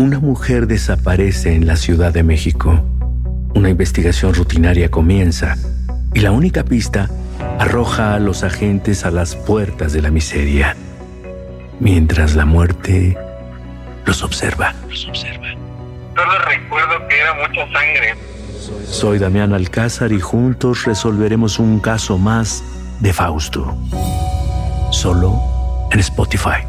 Una 0.00 0.18
mujer 0.18 0.66
desaparece 0.66 1.54
en 1.54 1.66
la 1.66 1.76
Ciudad 1.76 2.12
de 2.12 2.22
México. 2.22 2.89
Una 3.60 3.68
investigación 3.68 4.32
rutinaria 4.32 4.90
comienza 4.90 5.54
y 6.14 6.20
la 6.20 6.30
única 6.30 6.64
pista 6.64 7.10
arroja 7.58 8.14
a 8.14 8.18
los 8.18 8.42
agentes 8.42 9.04
a 9.04 9.10
las 9.10 9.36
puertas 9.36 9.92
de 9.92 10.00
la 10.00 10.10
miseria, 10.10 10.74
mientras 11.78 12.34
la 12.36 12.46
muerte 12.46 13.18
los 14.06 14.22
observa. 14.22 14.74
Solo 14.90 16.38
recuerdo 16.46 17.06
que 17.06 17.20
era 17.20 17.34
mucha 17.34 17.70
sangre. 17.70 18.14
Soy 18.86 19.18
Damián 19.18 19.52
Alcázar 19.52 20.10
y 20.12 20.20
juntos 20.20 20.86
resolveremos 20.86 21.58
un 21.58 21.80
caso 21.80 22.16
más 22.16 22.64
de 23.00 23.12
Fausto. 23.12 23.76
Solo 24.90 25.38
en 25.92 26.00
Spotify. 26.00 26.64